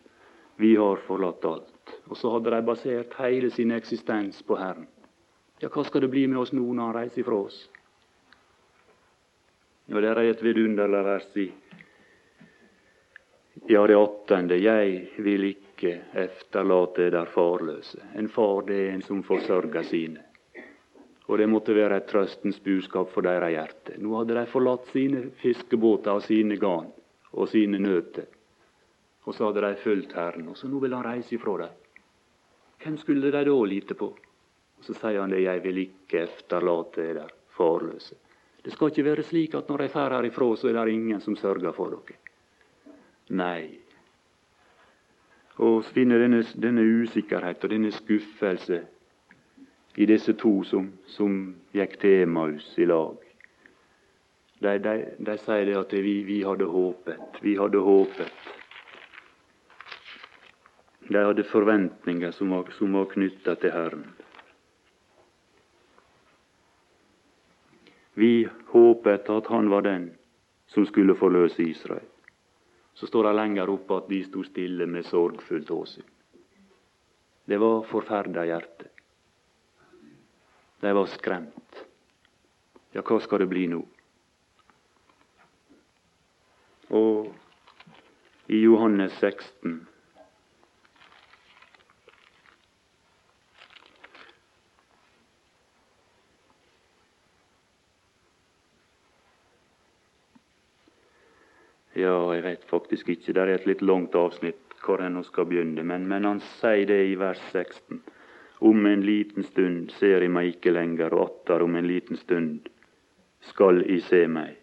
Vi 0.63 0.71
har 0.79 1.03
forlatt 1.07 1.43
alt. 1.49 1.93
Og 2.07 2.15
så 2.19 2.31
hadde 2.31 2.55
de 2.55 2.63
basert 2.69 3.19
hele 3.19 3.51
sin 3.51 3.75
eksistens 3.75 4.39
på 4.47 4.55
Herren. 4.59 4.87
Ja, 5.59 5.67
hva 5.73 5.83
skal 5.83 6.05
det 6.05 6.11
bli 6.13 6.23
med 6.29 6.39
oss 6.39 6.55
nå 6.55 6.63
når 6.63 6.83
Han 6.85 6.97
reiser 7.01 7.23
ifra 7.25 7.43
oss? 7.49 7.61
Ja, 9.87 9.99
det 9.99 10.11
er 10.13 10.23
et 10.23 10.43
vidunderlig 10.43 11.03
vers 11.07 11.31
i 11.35 11.47
ja, 13.67 13.81
det 13.87 13.95
åttende. 13.97 14.55
Jeg 14.61 15.23
vil 15.23 15.49
ikke 15.51 15.66
efterlate 15.83 17.09
der 17.11 17.25
farløse. 17.25 17.99
En 18.15 18.29
far 18.29 18.61
det 18.67 18.79
er 18.87 18.93
en 18.93 19.01
som 19.01 19.23
forsørger 19.23 19.83
sine. 19.83 20.23
Og 21.27 21.37
det 21.37 21.49
måtte 21.49 21.75
være 21.75 21.97
et 21.97 22.07
trøstens 22.07 22.59
budskap 22.63 23.09
for 23.11 23.21
deres 23.21 23.51
hjerte. 23.51 23.97
Nå 23.99 24.15
hadde 24.17 24.37
de 24.37 24.45
forlatt 24.47 24.87
sine 24.93 25.25
fiskebåter 25.41 26.15
og 26.15 26.23
sine 26.23 26.55
garn 26.57 26.87
og 27.33 27.49
sine 27.51 27.79
nøter. 27.79 28.29
Og 29.27 29.35
så 29.35 29.49
hadde 29.49 29.65
de 29.65 29.81
fulgt 29.83 30.15
Herren, 30.15 30.47
og 30.47 30.57
så 30.57 30.69
nå 30.71 30.79
vil 30.79 30.95
han 30.95 31.03
reise 31.03 31.35
ifra 31.35 31.57
dem. 31.65 31.73
Hvem 32.83 32.97
skulle 32.97 33.31
de 33.31 33.43
da 33.43 33.63
lite 33.65 33.93
på? 33.93 34.13
Og 34.77 34.85
Så 34.85 34.93
sier 34.93 35.19
han 35.19 35.29
det, 35.29 35.41
jeg 35.41 35.63
vil 35.63 35.77
ikke 35.77 36.21
efterlate 36.21 37.01
dere 37.01 37.27
farløse. 37.57 38.15
Det 38.63 38.71
skal 38.73 38.91
ikke 38.91 39.03
være 39.03 39.23
slik 39.23 39.55
at 39.55 39.69
når 39.69 39.77
de 39.77 39.87
drar 39.93 40.11
herifra, 40.11 40.55
så 40.55 40.69
er 40.69 40.85
det 40.85 40.93
ingen 40.93 41.21
som 41.21 41.35
sørger 41.35 41.71
for 41.73 41.89
dere. 41.89 42.17
Nei. 43.29 43.86
Og 45.57 45.79
vi 45.81 45.93
finner 45.93 46.21
denne, 46.21 46.43
denne 46.61 46.83
usikkerhet 47.01 47.63
og 47.63 47.71
denne 47.73 47.91
skuffelse 47.91 48.83
i 49.97 50.05
disse 50.05 50.35
to 50.37 50.51
som, 50.69 50.91
som 51.09 51.39
gikk 51.73 51.97
til 52.01 52.27
Emmaus 52.27 52.67
i 52.77 52.85
lag. 52.85 53.17
De, 54.61 54.73
de, 54.81 54.93
de 55.17 55.35
sier 55.41 55.65
det 55.69 55.77
at 55.79 55.93
vi, 55.93 56.19
vi 56.25 56.43
hadde 56.45 56.69
håpet, 56.69 57.41
vi 57.41 57.55
hadde 57.57 57.81
håpet. 57.81 58.53
De 61.07 61.17
hadde 61.23 61.45
forventninger 61.47 62.31
som 62.35 62.53
var, 62.53 62.69
som 62.77 62.93
var 62.93 63.09
knytta 63.13 63.55
til 63.61 63.73
Herren. 63.73 64.05
Vi 68.17 68.47
håpet 68.73 69.29
at 69.29 69.49
han 69.53 69.69
var 69.69 69.85
den 69.85 70.11
som 70.67 70.85
skulle 70.85 71.15
forløse 71.15 71.63
Israel. 71.63 72.05
Så 72.97 73.07
står 73.07 73.27
det 73.27 73.33
lenger 73.37 73.69
oppe 73.69 73.99
at 74.01 74.07
de 74.09 74.23
sto 74.25 74.41
stille 74.41 74.87
med 74.89 75.05
sorgfullt 75.05 75.69
åsyn. 75.71 76.07
Det 77.45 77.59
var 77.61 77.83
forferda 77.85 78.45
hjerte. 78.49 78.89
De 80.81 80.93
var 80.97 81.05
skremt. 81.13 81.83
Ja, 82.97 83.03
hva 83.05 83.19
skal 83.21 83.43
det 83.43 83.49
bli 83.51 83.67
nå? 83.69 83.83
Og 86.97 87.29
i 88.49 88.63
Johannes 88.63 89.13
16 89.21 89.77
Ja, 101.97 102.17
jeg 102.35 102.43
vet 102.45 102.65
faktisk 102.69 103.07
ikke. 103.09 103.33
Det 103.33 103.41
er 103.41 103.55
et 103.55 103.63
litt 103.65 103.81
langt 103.81 104.13
avsnitt 104.13 104.75
hvor 104.83 105.01
en 105.01 105.17
skal 105.25 105.47
begynne. 105.49 105.81
Men, 105.81 106.05
men, 106.05 106.27
han 106.29 106.41
sier 106.59 106.85
det 106.85 106.99
i 107.09 107.15
vers 107.17 107.41
16. 107.49 108.03
Om 108.69 108.85
en 108.85 109.05
liten 109.05 109.45
stund 109.45 109.89
ser 109.97 110.21
jeg 110.21 110.33
meg 110.33 110.51
ikke 110.51 110.75
lenger, 110.75 111.15
og 111.17 111.23
atter 111.25 111.65
om 111.65 111.77
en 111.77 111.89
liten 111.89 112.19
stund 112.21 112.69
skal 113.49 113.81
I 113.89 113.97
se 114.05 114.21
meg. 114.29 114.53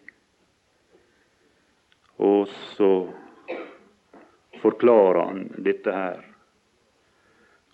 Og 2.23 2.47
så 2.77 2.91
forklarer 4.63 5.21
han 5.25 5.45
dette 5.59 5.91
her. 5.91 6.23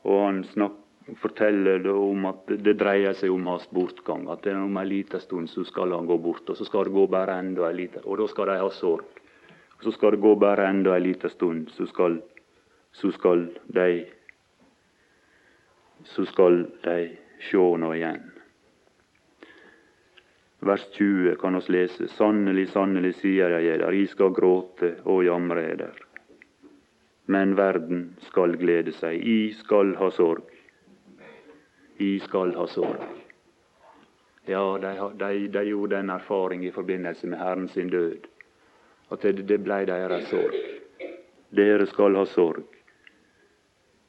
Og 0.10 0.26
han 0.26 0.44
snakker, 0.56 0.78
forteller 1.22 1.82
det 1.86 1.94
om 1.94 2.26
at 2.30 2.50
det 2.66 2.80
dreier 2.82 3.14
seg 3.18 3.34
om 3.34 3.46
hans 3.54 3.70
bortgang. 3.70 4.26
At 4.34 4.50
om 4.50 4.78
en 4.78 4.90
liten 4.90 5.22
stund 5.22 5.54
så 5.54 5.70
skal 5.70 5.94
han 5.94 6.10
gå 6.10 6.18
bort, 6.18 6.50
og 6.50 6.58
så 6.58 6.66
skal 6.66 6.90
det 6.90 6.98
gå 6.98 7.06
bare 7.14 7.38
enda 7.46 7.70
en 7.70 7.78
liten 7.78 8.10
Og 8.10 8.24
da 8.24 8.32
skal 8.32 8.50
de 8.50 8.62
ha 8.66 8.70
sorg. 8.74 9.21
Så 9.82 9.92
skal 9.92 10.12
det 10.12 10.22
gå 10.22 10.36
bare 10.36 10.68
enda 10.68 10.96
en 10.96 11.04
liten 11.04 11.30
stund, 11.30 11.70
så 11.70 11.86
skal, 11.86 12.22
så 12.92 13.12
skal 13.12 13.48
de 13.66 14.06
så 16.04 16.26
skal 16.26 16.66
de 16.84 17.18
sjå 17.50 17.66
nå 17.78 17.94
igjen. 17.96 18.30
Vers 20.62 20.86
20 20.94 21.36
kan 21.42 21.56
oss 21.58 21.70
lese. 21.74 22.08
Sannelig, 22.08 22.68
sannelig, 22.70 23.16
sier 23.22 23.50
jeg 23.58 23.76
eder, 23.76 23.94
I 23.94 24.06
skal 24.10 24.34
gråte 24.34 24.96
og 25.10 25.24
jamre 25.26 25.64
eder. 25.74 26.02
Men 27.26 27.56
verden 27.58 28.12
skal 28.28 28.58
glede 28.62 28.94
seg. 28.94 29.18
I 29.18 29.54
skal 29.58 29.96
ha 29.98 30.12
sorg. 30.14 30.46
I 31.98 32.20
skal 32.22 32.54
ha 32.58 32.68
sorg. 32.70 33.08
Ja, 34.50 34.66
de, 34.82 34.94
de, 35.18 35.48
de 35.54 35.66
gjorde 35.70 36.02
en 36.02 36.14
erfaring 36.14 36.66
i 36.66 36.74
forbindelse 36.74 37.30
med 37.30 37.40
Herren 37.40 37.68
sin 37.70 37.90
død 37.90 38.31
at 39.12 39.22
det, 39.26 39.48
det 39.48 39.60
blei 39.64 39.84
deres 39.86 40.30
sorg. 40.32 40.56
Dere 41.52 41.86
skal 41.90 42.16
ha 42.16 42.26
sorg. 42.32 42.64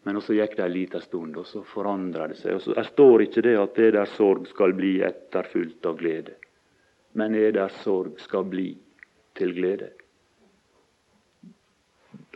Men 0.03 0.19
så 0.23 0.35
gikk 0.35 0.57
det 0.59 0.65
ei 0.65 0.73
lita 0.73 1.01
stund, 1.03 1.37
og 1.39 1.47
så 1.47 1.63
forandra 1.67 2.27
det 2.31 2.41
seg. 2.41 2.57
Og 2.57 2.63
så, 2.65 2.75
står 2.91 3.27
ikke 3.27 3.45
det 3.47 3.55
at 3.59 3.77
det 3.79 3.93
der 3.95 4.11
sorg 4.17 4.49
skal 4.51 4.75
bli 4.79 4.97
etterfulgt 5.07 5.87
av 5.87 5.99
glede, 6.01 6.35
men 7.19 7.37
det 7.39 7.53
der 7.59 7.71
sorg 7.83 8.19
skal 8.23 8.49
bli 8.51 8.73
til 9.39 9.55
glede. 9.55 9.93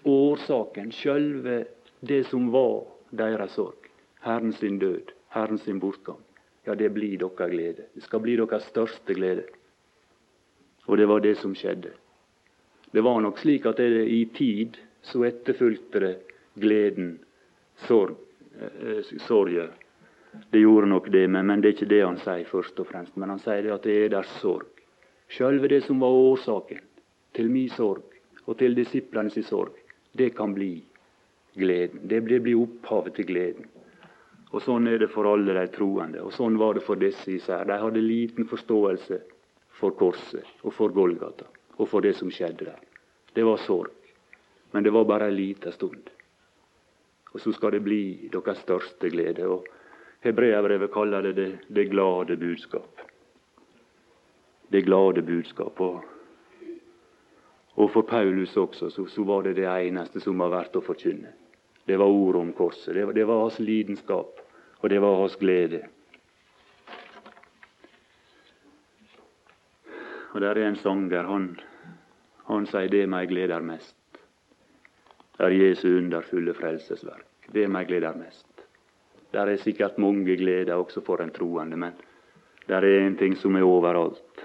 Årsaken, 0.07 0.93
sjølve 0.95 1.65
det 2.07 2.23
som 2.31 2.53
var 2.55 2.85
deres 3.11 3.57
sorg, 3.59 3.91
Herren 4.23 4.55
sin 4.55 4.79
død, 4.79 5.11
Herren 5.35 5.59
sin 5.59 5.83
bortgang, 5.83 6.23
ja, 6.67 6.75
det 6.75 6.93
blir 6.95 7.19
deres 7.19 7.51
glede. 7.51 7.91
Det 7.95 8.03
skal 8.07 8.23
bli 8.23 8.39
deres 8.39 8.71
største 8.71 9.15
glede. 9.15 9.47
Og 10.87 10.99
det 10.99 11.09
var 11.11 11.23
det 11.23 11.35
som 11.39 11.55
skjedde. 11.55 11.91
Det 12.91 13.01
var 13.01 13.21
nok 13.21 13.39
slik 13.39 13.67
at 13.67 13.77
det 13.77 14.07
i 14.09 14.25
tid 14.35 14.77
så 15.03 15.25
etterfulgte 15.27 16.01
det 16.01 16.15
gleden, 16.55 17.19
sorg, 17.87 18.17
eh, 18.61 19.03
sorge. 19.27 19.69
Det 20.51 20.59
gjorde 20.59 20.87
nok 20.87 21.09
det, 21.13 21.29
men, 21.29 21.47
men, 21.47 21.61
det 21.61 21.69
er 21.69 21.77
ikke 21.77 21.91
det 21.91 22.03
han 22.05 22.19
sier 22.21 22.49
først 22.49 22.81
og 22.81 22.89
fremst. 22.91 23.17
Men 23.17 23.33
han 23.35 23.43
sier 23.43 23.73
at 23.75 23.87
det 23.87 23.97
er 24.05 24.13
deres 24.15 24.33
sorg. 24.43 24.69
Sjølve 25.33 25.69
det 25.69 25.83
som 25.87 26.01
var 26.01 26.15
årsaken 26.15 26.83
til 27.35 27.51
min 27.51 27.73
sorg 27.73 28.05
og 28.47 28.59
til 28.61 28.77
disiplenes 28.79 29.39
sorg, 29.49 29.75
det 30.17 30.31
kan 30.37 30.55
bli 30.55 30.79
gleden. 31.57 32.05
Det 32.07 32.23
blir 32.23 32.61
opphavet 32.61 33.17
til 33.19 33.29
gleden. 33.33 33.67
Og 34.55 34.63
Sånn 34.63 34.87
er 34.89 35.03
det 35.03 35.11
for 35.13 35.27
alle 35.29 35.57
de 35.57 35.67
troende. 35.75 36.23
Og 36.23 36.33
sånn 36.33 36.57
var 36.61 36.79
det 36.79 36.85
for 36.87 37.01
disse 37.01 37.35
især. 37.35 37.67
De 37.67 37.77
hadde 37.83 38.01
liten 38.01 38.47
forståelse 38.49 39.21
for 39.77 39.97
korset 39.99 40.47
og 40.63 40.73
for 40.73 40.95
Golgata 40.95 41.51
og 41.77 41.89
for 41.89 42.01
det 42.01 42.17
som 42.17 42.31
skjedde 42.31 42.65
der. 42.65 42.81
Det 43.35 43.45
var 43.45 43.61
sorg, 43.61 43.93
men 44.73 44.85
det 44.85 44.93
var 44.93 45.05
bare 45.05 45.29
ei 45.31 45.35
lita 45.35 45.71
stund. 45.73 46.11
Og 47.33 47.41
så 47.41 47.53
skal 47.53 47.75
det 47.77 47.83
bli 47.85 48.29
deres 48.33 48.63
største 48.65 49.11
glede. 49.13 49.45
Og 49.45 49.67
Hebreabrevet 50.25 50.93
kaller 50.93 51.23
det, 51.23 51.35
det 51.37 51.59
det 51.69 51.91
glade 51.91 52.37
budskap. 52.37 53.01
Det 54.73 54.85
glade 54.85 55.23
budskap. 55.23 55.81
Og, 55.81 56.05
og 57.75 57.91
for 57.91 58.03
Paulus 58.03 58.57
også 58.57 58.91
så, 58.91 59.07
så, 59.07 59.25
var 59.25 59.43
det 59.43 59.57
det 59.57 59.69
eneste 59.69 60.21
som 60.21 60.39
var 60.39 60.49
verdt 60.55 60.77
å 60.77 60.81
forkynne. 60.81 61.35
Det 61.87 61.99
var 61.99 62.09
ordet 62.09 62.41
om 62.41 62.53
korset. 62.53 62.95
Det 62.95 63.15
det 63.15 63.27
var 63.27 63.43
hans 63.43 63.59
lidenskap, 63.59 64.41
og 64.81 64.91
det 64.91 65.01
var 65.01 65.21
hans 65.21 65.37
glede. 65.37 65.85
Og 70.37 70.43
der 70.43 70.59
er 70.61 70.69
en 70.69 70.77
sanger, 70.77 71.25
han, 71.25 71.45
han 72.45 72.67
sier 72.69 72.91
det 72.93 73.07
meg 73.09 73.31
gleder 73.31 73.63
mest. 73.65 74.19
Er 75.41 75.55
Jesu 75.57 75.87
underfulle 75.97 76.53
frelsesverk. 76.53 77.49
Det 77.57 77.65
meg 77.73 77.89
gleder 77.89 78.13
mest. 78.21 78.45
Der 79.33 79.49
er 79.49 79.57
sikkert 79.57 79.97
mange 79.97 80.37
gleder 80.37 80.77
også 80.77 81.01
for 81.09 81.25
en 81.25 81.33
troende, 81.33 81.81
men 81.81 81.97
der 82.69 82.85
er 82.85 83.07
en 83.07 83.17
ting 83.17 83.39
som 83.41 83.57
er 83.57 83.65
overalt. 83.65 84.45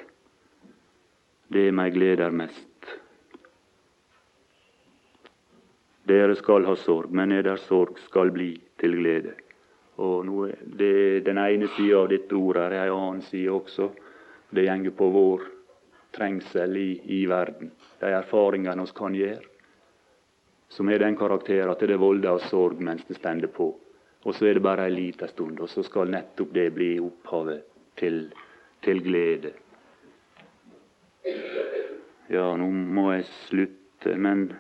Det 1.52 1.68
meg 1.76 1.92
gleder 2.00 2.32
mest. 2.32 2.96
Dere 6.08 6.40
skal 6.40 6.72
ha 6.72 6.80
sorg, 6.80 7.12
men 7.12 7.36
eder 7.36 7.60
sorg 7.68 8.00
skal 8.08 8.32
bli 8.32 8.54
til 8.80 8.96
glede. 8.96 9.36
Og 10.00 10.24
nå, 10.24 10.54
det, 10.64 11.26
Den 11.26 11.38
ene 11.38 11.68
sida 11.76 12.06
av 12.06 12.14
dette 12.16 12.32
ordet 12.32 12.70
er 12.70 12.84
ei 12.86 12.92
annen 12.96 13.26
side 13.28 13.52
også. 13.52 13.92
Det 14.56 14.72
gjenger 14.72 14.96
på 14.96 15.12
vår 15.12 15.52
trengsel 16.12 16.78
i, 16.78 17.02
i 17.06 17.26
verden. 17.28 17.72
De 18.00 18.12
erfaringene 18.12 18.86
vi 18.86 18.98
kan 18.98 19.16
gjøre, 19.16 19.48
som 20.72 20.88
har 20.88 21.00
den 21.04 21.18
karakter 21.20 21.70
at 21.72 21.84
det 21.84 22.00
volder 22.00 22.38
oss 22.38 22.50
sorg 22.50 22.80
mens 22.80 23.04
det 23.08 23.20
stender 23.20 23.52
på. 23.52 23.74
Og 24.24 24.36
så 24.36 24.48
er 24.48 24.58
det 24.58 24.64
bare 24.64 24.86
ei 24.86 24.94
lita 24.94 25.28
stund, 25.28 25.60
og 25.60 25.70
så 25.70 25.84
skal 25.84 26.12
nettopp 26.14 26.54
det 26.54 26.70
bli 26.76 26.94
opphavet 27.02 27.66
til, 27.98 28.28
til 28.86 29.02
glede. 29.04 29.54
Ja, 32.32 32.52
nå 32.58 32.68
må 32.70 33.12
jeg 33.16 33.30
slutte, 33.48 34.16
men 34.18 34.52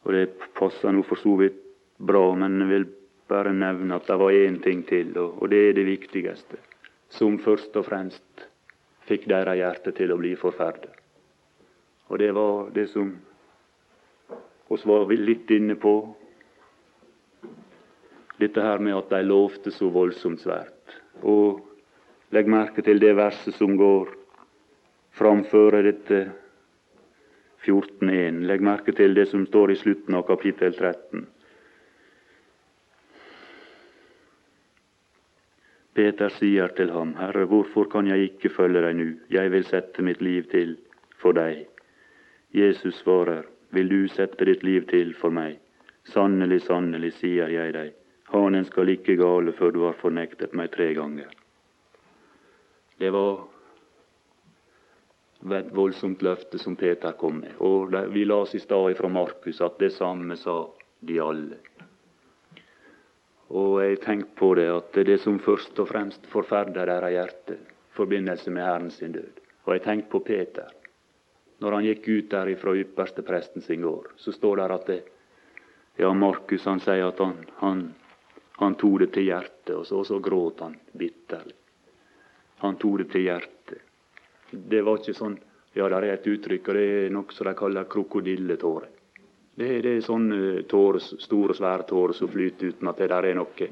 Og 0.00 0.14
det 0.16 0.30
passer 0.56 0.94
nå 0.96 1.02
for 1.04 1.20
så 1.20 1.34
vidt 1.36 1.58
bra, 2.00 2.22
men 2.32 2.54
jeg 2.62 2.68
vil 2.70 2.86
bare 3.28 3.52
nevne 3.52 3.98
at 3.98 4.06
det 4.08 4.16
var 4.16 4.32
én 4.32 4.56
ting 4.64 4.80
til, 4.88 5.10
og, 5.20 5.42
og 5.42 5.50
det 5.52 5.58
er 5.60 5.74
det 5.76 5.84
viktigste, 5.84 6.56
som 7.12 7.36
først 7.38 7.76
og 7.76 7.84
fremst 7.84 8.46
fikk 9.10 9.26
deres 9.30 9.58
hjerte 9.58 9.92
til 9.96 10.14
å 10.14 10.18
bli 10.20 10.36
forferdet. 10.38 10.94
Og 12.10 12.18
det 12.18 12.30
var 12.34 12.70
det 12.74 12.86
som 12.90 13.12
oss 14.70 14.86
var 14.86 15.10
litt 15.10 15.50
inne 15.50 15.76
på. 15.78 15.94
Dette 18.40 18.62
her 18.64 18.82
med 18.82 18.96
at 18.96 19.10
de 19.12 19.22
lovte 19.26 19.72
så 19.74 19.90
voldsomt 19.92 20.42
svært. 20.42 20.94
Og 21.22 21.60
legg 22.34 22.48
merke 22.50 22.82
til 22.86 23.02
det 23.02 23.12
verset 23.18 23.54
som 23.58 23.76
går 23.78 24.14
framfor 25.18 25.76
dette 25.84 26.22
14.1. 27.66 28.40
Legg 28.48 28.62
merke 28.64 28.94
til 28.96 29.14
det 29.14 29.26
som 29.30 29.44
står 29.46 29.74
i 29.74 29.78
slutten 29.82 30.16
av 30.16 30.24
kapittel 30.30 30.72
13. 30.72 31.26
Peter 36.00 36.32
sier 36.32 36.70
til 36.72 36.88
ham, 36.94 37.10
Herre, 37.18 37.42
hvorfor 37.44 37.84
kan 37.92 38.06
jeg 38.08 38.30
ikke 38.30 38.48
følge 38.54 38.80
deg 38.80 38.94
nå? 38.96 39.06
Jeg 39.28 39.50
vil 39.52 39.64
sette 39.68 40.00
mitt 40.00 40.22
liv 40.24 40.46
til 40.48 40.78
for 41.20 41.36
deg. 41.36 41.66
Jesus 42.56 43.02
svarer, 43.02 43.44
vil 43.76 43.90
du 43.92 44.08
sette 44.08 44.46
ditt 44.48 44.64
liv 44.64 44.86
til 44.88 45.12
for 45.20 45.28
meg? 45.28 45.58
Sannelig, 46.08 46.62
sannelig, 46.64 47.12
sier 47.18 47.52
jeg 47.52 47.74
deg, 47.76 47.92
hanen 48.32 48.64
skal 48.64 48.88
ikke 48.94 49.18
gale 49.20 49.52
før 49.58 49.76
du 49.76 49.84
har 49.84 49.98
fornektet 50.00 50.56
meg 50.56 50.72
tre 50.72 50.88
ganger. 50.96 51.28
Det 52.96 53.12
var 53.12 53.44
et 55.60 55.74
voldsomt 55.76 56.24
løfte 56.24 56.56
som 56.64 56.80
Peter 56.80 57.12
kom 57.12 57.42
med. 57.44 57.60
Og 57.60 57.92
Vi 58.14 58.24
las 58.24 58.54
i 58.56 58.64
stad 58.64 58.96
fra 58.96 59.08
Markus 59.20 59.60
at 59.60 59.76
det 59.78 59.92
samme 60.00 60.36
sa 60.36 60.62
de 61.04 61.20
alle. 61.20 61.60
Og 63.50 63.80
jeg 63.82 64.00
tenker 64.04 64.34
på 64.38 64.52
det 64.54 64.68
at 64.70 64.98
det 65.06 65.18
som 65.22 65.40
først 65.42 65.78
og 65.82 65.88
fremst 65.90 66.26
forferder 66.30 66.86
deres 66.86 67.14
hjerte, 67.14 67.56
forbindelse 67.98 68.50
med 68.54 68.62
Herren 68.64 68.90
sin 68.94 69.12
død. 69.12 69.40
Og 69.66 69.74
jeg 69.74 69.82
tenkte 69.82 70.10
på 70.10 70.20
Peter. 70.26 70.68
Når 71.60 71.76
han 71.76 71.84
gikk 71.84 72.06
ut 72.08 72.30
der 72.30 72.52
fra 72.56 72.74
ypperste 72.78 73.22
presten 73.26 73.62
sin 73.62 73.82
gård, 73.82 74.12
så 74.16 74.32
står 74.32 74.62
der 74.62 74.74
at 74.76 74.86
det, 74.86 75.00
ja, 75.98 76.12
Markus 76.14 76.64
han 76.64 76.80
sier 76.80 77.10
at 77.10 77.18
han, 77.20 77.36
han, 77.58 77.82
han 78.62 78.78
tok 78.80 79.00
det 79.02 79.10
til 79.16 79.28
hjertet, 79.28 79.74
og 79.76 79.84
så, 79.86 79.98
og 80.00 80.06
så 80.08 80.20
gråt 80.22 80.62
han 80.64 80.78
bitterlig. 80.92 81.58
Han 82.62 82.78
tok 82.80 83.02
det 83.02 83.10
til 83.12 83.26
hjertet. 83.26 83.82
Det 84.50 84.82
var 84.84 85.00
ikke 85.00 85.16
sånn 85.16 85.38
Ja, 85.70 85.86
det 85.86 86.00
er 86.00 86.16
et 86.16 86.24
uttrykk, 86.26 86.66
og 86.66 86.74
det 86.74 86.86
er 87.04 87.12
noe 87.14 87.30
som 87.30 87.46
de 87.46 87.52
kaller 87.54 87.84
krokodilletårer. 87.86 88.88
Det, 89.60 89.68
det 89.84 89.90
er 89.92 90.04
sånne 90.04 90.62
tårer, 90.68 91.02
store, 91.20 91.52
svære 91.58 91.84
tårer 91.90 92.16
som 92.16 92.30
flyter 92.32 92.72
uten 92.72 92.88
at 92.88 93.00
det 93.02 93.10
der 93.12 93.26
er 93.28 93.36
noe 93.36 93.66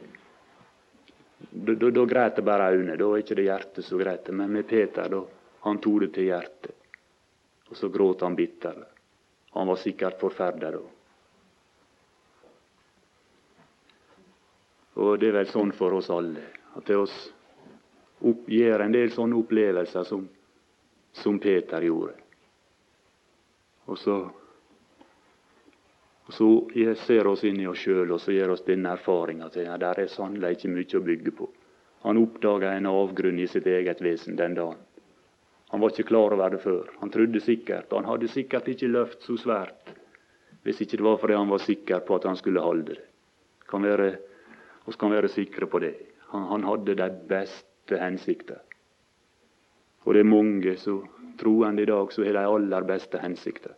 Da, 1.38 1.72
da, 1.72 1.88
da 1.94 2.04
græt 2.04 2.36
det 2.36 2.44
bare 2.44 2.72
øynene. 2.74 2.96
Da 2.98 3.06
er 3.08 3.22
ikke 3.22 3.36
det 3.38 3.46
hjertet 3.46 3.84
som 3.86 4.00
græter. 4.00 4.34
Men 4.36 4.52
med 4.52 4.66
Peter, 4.68 5.08
da, 5.08 5.22
han 5.64 5.78
tok 5.80 6.00
det 6.02 6.08
til 6.16 6.28
hjertet. 6.28 6.74
Og 7.70 7.76
så 7.76 7.88
gråt 7.88 8.24
han 8.26 8.36
bitter. 8.36 8.82
Han 9.54 9.68
var 9.68 9.80
sikkert 9.80 10.20
forferda 10.20 10.70
da. 10.74 10.82
Og 14.98 15.18
det 15.20 15.30
er 15.30 15.38
vel 15.38 15.48
sånn 15.48 15.70
for 15.78 15.94
oss 15.94 16.10
alle, 16.10 16.42
at 16.74 16.84
det 16.88 16.96
oss 16.98 17.14
gjør 18.50 18.82
en 18.82 18.92
del 18.96 19.12
sånne 19.14 19.38
opplevelser 19.38 20.04
som, 20.08 20.24
som 21.14 21.38
Peter 21.38 21.86
gjorde. 21.86 22.16
Og 23.86 23.98
så, 24.02 24.16
og 26.28 26.34
så 26.36 26.48
ser 27.06 27.26
oss 27.26 27.44
inn 27.48 27.60
i 27.62 27.66
oss 27.66 27.80
sjøl 27.80 28.10
og 28.12 28.20
så 28.20 28.34
gir 28.34 28.50
oss 28.52 28.66
denne 28.66 28.92
erfaringa 28.98 29.48
til 29.52 29.64
ja, 29.64 29.78
der 29.80 30.02
er 30.02 30.10
sannelig 30.12 30.58
ikke 30.58 30.72
mye 30.74 30.98
å 30.98 31.06
bygge 31.06 31.32
på. 31.38 31.48
Han 32.04 32.20
oppdaga 32.20 32.74
en 32.76 32.90
avgrunn 32.90 33.40
i 33.40 33.48
sitt 33.48 33.66
eget 33.66 34.02
vesen 34.04 34.36
den 34.36 34.54
dagen. 34.58 34.82
Han 35.72 35.80
var 35.80 35.92
ikke 35.92 36.10
klar 36.10 36.36
over 36.36 36.52
det 36.52 36.60
før. 36.60 36.92
Han 37.00 37.10
trodde 37.12 37.40
sikkert, 37.40 37.88
og 37.92 38.02
han 38.02 38.10
hadde 38.12 38.28
sikkert 38.32 38.68
ikke 38.68 38.92
løft 38.92 39.24
så 39.24 39.38
svært 39.40 39.94
hvis 40.66 40.82
ikke 40.84 40.98
det 41.00 41.06
var 41.06 41.16
fordi 41.22 41.36
han 41.38 41.48
var 41.48 41.62
sikker 41.64 42.00
på 42.04 42.16
at 42.18 42.26
han 42.28 42.36
skulle 42.36 42.60
holde 42.60 42.92
det. 42.92 43.04
Kan 43.70 43.84
være, 43.86 44.10
oss 44.84 44.98
kan 45.00 45.12
være 45.14 45.30
sikre 45.32 45.68
på 45.70 45.80
det. 45.80 45.94
Han, 46.32 46.44
han 46.50 46.66
hadde 46.68 46.96
de 46.98 47.08
beste 47.30 48.00
hensikter. 48.00 48.60
Og 50.04 50.12
det 50.12 50.24
er 50.24 50.28
mange 50.28 50.74
som 50.80 51.06
troende 51.40 51.86
i 51.86 51.88
dag 51.88 52.12
som 52.12 52.26
har 52.26 52.36
de 52.36 52.44
aller 52.52 52.88
beste 52.88 53.20
hensikter. 53.22 53.72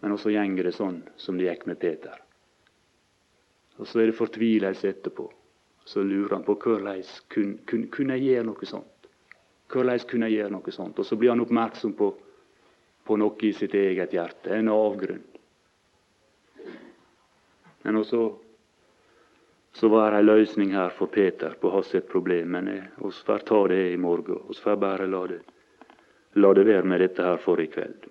Men 0.00 0.14
også 0.14 0.30
gjenger 0.30 0.68
det 0.68 0.74
sånn 0.76 1.02
som 1.16 1.38
det 1.38 1.48
gikk 1.48 1.66
med 1.66 1.80
Peter. 1.82 2.14
Og 3.78 3.86
så 3.86 4.02
er 4.02 4.10
det 4.10 4.18
fortvilelse 4.18 4.88
etterpå. 4.90 5.26
Så 5.88 6.02
lurer 6.02 6.36
han 6.36 6.44
på 6.46 6.54
hvordan 6.58 7.02
kunne, 7.32 7.58
kunne, 7.66 7.90
kunne 7.94 8.18
jeg 8.18 8.32
gjøre 8.32 8.48
noe 8.50 8.68
sånt. 8.68 9.08
Hvordan 9.72 10.04
kunne 10.10 10.28
jeg 10.28 10.40
gjøre 10.40 10.54
noe 10.54 10.74
sånt? 10.74 10.98
Og 10.98 11.06
så 11.06 11.16
blir 11.16 11.32
han 11.32 11.42
oppmerksom 11.44 11.94
på, 11.98 12.10
på 13.04 13.16
noe 13.20 13.46
i 13.48 13.52
sitt 13.56 13.74
eget 13.74 14.14
hjerte, 14.16 14.52
en 14.54 14.70
avgrunn. 14.72 15.24
Men 17.86 18.02
også 18.02 18.22
så 19.78 19.88
var 19.88 20.10
det 20.10 20.18
en 20.18 20.26
løsning 20.26 20.72
her 20.74 20.90
for 20.90 21.06
Peter 21.06 21.54
på 21.60 21.70
hans 21.70 21.92
problem. 22.10 22.50
Men 22.50 22.70
vi 22.98 23.10
får 23.26 23.38
ta 23.38 23.68
det 23.68 23.92
i 23.92 23.96
morgen. 23.96 24.40
Vi 24.48 24.54
får 24.54 24.76
bare 24.76 25.06
la 25.06 25.26
det, 25.26 25.40
la 26.32 26.54
det 26.54 26.64
være 26.66 26.84
med 26.84 27.00
dette 27.00 27.22
her 27.22 27.36
for 27.36 27.60
i 27.60 27.68
kveld. 27.70 28.08